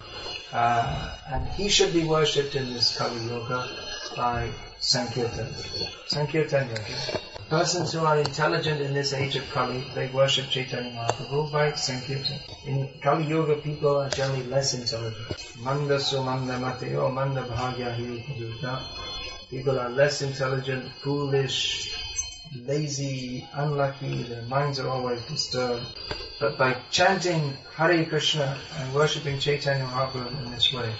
Uh, 0.51 1.15
and 1.31 1.47
he 1.47 1.69
should 1.69 1.93
be 1.93 2.03
worshipped 2.03 2.55
in 2.55 2.73
this 2.73 2.97
Kali 2.97 3.21
Yuga 3.23 3.69
by 4.17 4.49
Sankirtan. 4.79 5.53
Sankirtan 6.07 6.67
Yoga. 6.67 7.36
Persons 7.49 7.93
who 7.93 7.99
are 7.99 8.19
intelligent 8.19 8.81
in 8.81 8.93
this 8.93 9.13
age 9.13 9.37
of 9.37 9.49
Kali, 9.51 9.81
they 9.95 10.09
worship 10.09 10.49
Chaitanya 10.49 10.91
Mahaprabhu 10.91 11.49
by 11.49 11.71
Sankirtan. 11.71 12.41
In 12.65 12.89
Kali 13.01 13.23
Yuga, 13.23 13.55
people 13.55 13.95
are 13.95 14.09
generally 14.09 14.43
less 14.43 14.73
intelligent. 14.73 15.57
Manda 15.61 15.95
sumanda 15.95 16.59
mateo, 16.59 17.09
manda 17.09 17.43
bhagya 17.43 17.95
People 19.49 19.79
are 19.79 19.89
less 19.89 20.21
intelligent, 20.21 20.91
foolish, 21.01 21.95
lazy, 22.53 23.47
unlucky, 23.53 24.23
their 24.23 24.41
minds 24.41 24.79
are 24.79 24.89
always 24.89 25.21
disturbed. 25.27 25.85
But 26.41 26.57
by 26.57 26.75
chanting 26.91 27.55
Hare 27.77 28.03
Krishna 28.03 28.57
and 28.75 28.93
worshipping 28.93 29.39
Chaitanya 29.39 29.85
Mahaprabhu 29.85 30.45
in 30.45 30.51
this 30.51 30.73
way, 30.73 30.91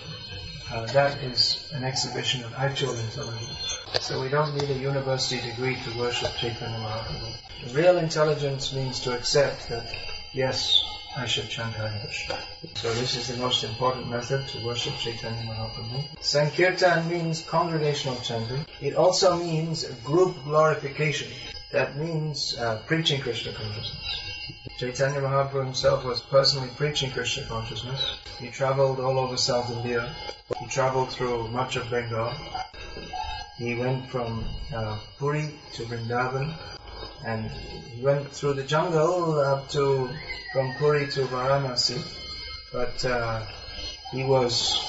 uh, 0.71 0.86
that 0.88 1.23
is 1.23 1.69
an 1.73 1.84
exhibition 1.84 2.43
of 2.43 2.53
actual 2.56 2.95
intelligence. 2.97 3.77
So 4.01 4.21
we 4.21 4.30
don't 4.30 4.53
need 4.56 4.69
a 4.69 4.80
university 4.80 5.41
degree 5.49 5.75
to 5.75 5.97
worship 5.97 6.36
Chaitanya 6.36 6.77
Mahaprabhu. 6.77 7.73
Real 7.73 7.97
intelligence 7.97 8.73
means 8.73 8.99
to 9.01 9.15
accept 9.15 9.69
that, 9.69 9.86
yes, 10.34 10.84
I 11.15 11.25
should 11.25 11.49
chant 11.49 11.73
Hare 11.73 11.99
Krishna. 12.03 12.38
So 12.75 12.93
this 12.93 13.15
is 13.15 13.27
the 13.30 13.38
most 13.38 13.63
important 13.63 14.08
method 14.10 14.47
to 14.49 14.65
worship 14.65 14.93
Chaitanya 14.97 15.43
Mahaprabhu. 15.51 16.03
Sankirtan 16.21 17.10
means 17.10 17.41
congregational 17.41 18.17
chanting. 18.17 18.65
It 18.82 18.95
also 18.95 19.38
means 19.38 19.84
group 20.03 20.36
glorification. 20.43 21.32
That 21.71 21.97
means 21.97 22.56
uh, 22.58 22.82
preaching 22.86 23.21
Krishna 23.21 23.53
consciousness. 23.53 24.37
Chaitanya 24.78 25.20
Mahaprabhu 25.20 25.64
himself 25.64 26.05
was 26.05 26.20
personally 26.20 26.68
preaching 26.76 27.11
Krishna 27.11 27.44
consciousness. 27.46 28.18
He 28.38 28.48
traveled 28.48 29.00
all 29.00 29.18
over 29.18 29.37
South 29.37 29.70
India. 29.70 30.14
He 30.59 30.66
traveled 30.66 31.11
through 31.11 31.48
much 31.48 31.76
of 31.76 31.90
Bengal. 31.90 32.33
He 33.59 33.74
went 33.74 34.07
from 34.07 34.44
uh, 34.74 34.98
Puri 35.18 35.50
to 35.74 35.83
Vrindavan 35.85 36.55
and 37.24 37.50
he 37.50 38.02
went 38.02 38.28
through 38.33 38.55
the 38.55 38.64
jungle 38.64 39.38
up 39.38 39.68
to 39.70 40.09
from 40.52 40.74
Puri 40.74 41.07
to 41.12 41.26
Varanasi. 41.26 42.00
But 42.72 43.05
uh, 43.05 43.42
he 44.11 44.24
was 44.24 44.81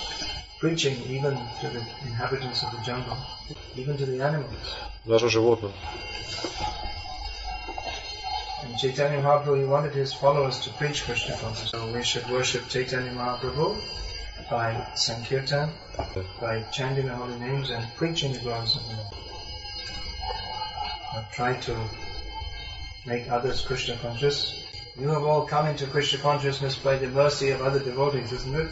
preaching 0.60 0.96
even 1.04 1.38
to 1.62 1.68
the 1.70 1.84
inhabitants 2.04 2.64
of 2.64 2.72
the 2.72 2.82
jungle, 2.84 3.18
even 3.76 3.98
to 3.98 4.06
the 4.06 4.22
animals. 4.22 4.54
Даже 5.06 5.30
животным. 5.30 5.74
Chaitanya 8.79 9.21
Mahaprabhu, 9.21 9.59
he 9.59 9.65
wanted 9.65 9.93
his 9.93 10.13
followers 10.13 10.61
to 10.61 10.71
preach 10.75 11.03
Krishna 11.03 11.37
consciousness. 11.37 11.71
So 11.73 11.93
we 11.93 12.05
should 12.05 12.31
worship 12.31 12.69
Chaitanya 12.69 13.11
Mahaprabhu 13.11 13.77
by 14.49 14.87
Sankirtan, 14.95 15.71
by 16.41 16.63
chanting 16.71 17.07
the 17.07 17.15
holy 17.15 17.37
names 17.41 17.71
and 17.71 17.85
preaching 17.97 18.33
the 18.33 18.39
glories 18.39 18.77
of 18.77 18.83
the 18.89 18.95
Lord. 18.95 19.15
Now 21.13 21.29
try 21.33 21.55
to 21.57 21.77
make 23.05 23.29
others 23.29 23.63
Krishna 23.63 23.97
conscious. 23.97 24.65
You 24.97 25.09
have 25.09 25.25
all 25.25 25.45
come 25.45 25.67
into 25.67 25.87
Krishna 25.87 26.21
consciousness 26.21 26.77
by 26.77 26.99
the 26.99 27.09
mercy 27.09 27.51
of 27.51 27.63
other 27.63 27.81
devotees, 27.81 28.31
isn't 28.31 28.55
it? 28.55 28.71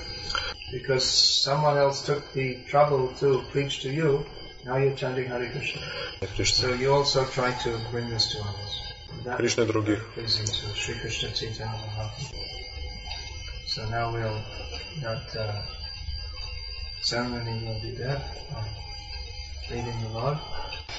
Because 0.70 1.04
someone 1.04 1.76
else 1.76 2.06
took 2.06 2.32
the 2.32 2.58
trouble 2.68 3.12
to 3.18 3.42
preach 3.50 3.80
to 3.82 3.90
you, 3.90 4.24
now 4.64 4.76
you're 4.76 4.94
chanting 4.94 5.26
Hare 5.26 5.50
Krishna. 5.50 5.82
So 6.44 6.74
you 6.74 6.92
also 6.92 7.24
try 7.24 7.50
to 7.50 7.80
bring 7.90 8.08
this 8.08 8.30
to 8.32 8.40
others. 8.40 8.85
That 9.25 9.37
Krishna 9.37 9.65
других. 9.65 10.01
pleasing 10.13 10.45
to 10.45 10.75
Sri 10.75 10.95
Krishna 10.95 11.29
Chaitanya 11.31 11.73
Mahaprabhu. 11.73 12.35
So 13.67 13.87
now 13.89 14.11
we'll, 14.11 14.41
that 15.01 15.35
uh, 15.35 15.61
ceremony 17.01 17.65
will 17.65 17.79
be 17.81 17.91
there, 17.91 18.21
uh, 18.55 18.63
leading 19.69 20.01
the 20.03 20.09
Lord, 20.09 20.37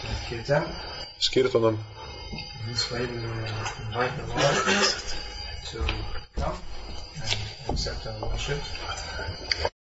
and 0.05 0.17
Kirtan. 0.29 0.65
С 1.19 1.29
Киртаном. 1.29 1.79
In 2.33 2.73
this 2.73 2.91
way 2.91 3.01
we 3.01 3.19
will 3.19 3.47
invite 3.87 4.17
the 4.17 4.27
Lord 4.27 4.57
to 5.71 5.79
come 6.41 6.57
and 7.17 7.71
accept 7.71 8.07
our 8.07 8.29
worship. 8.29 9.73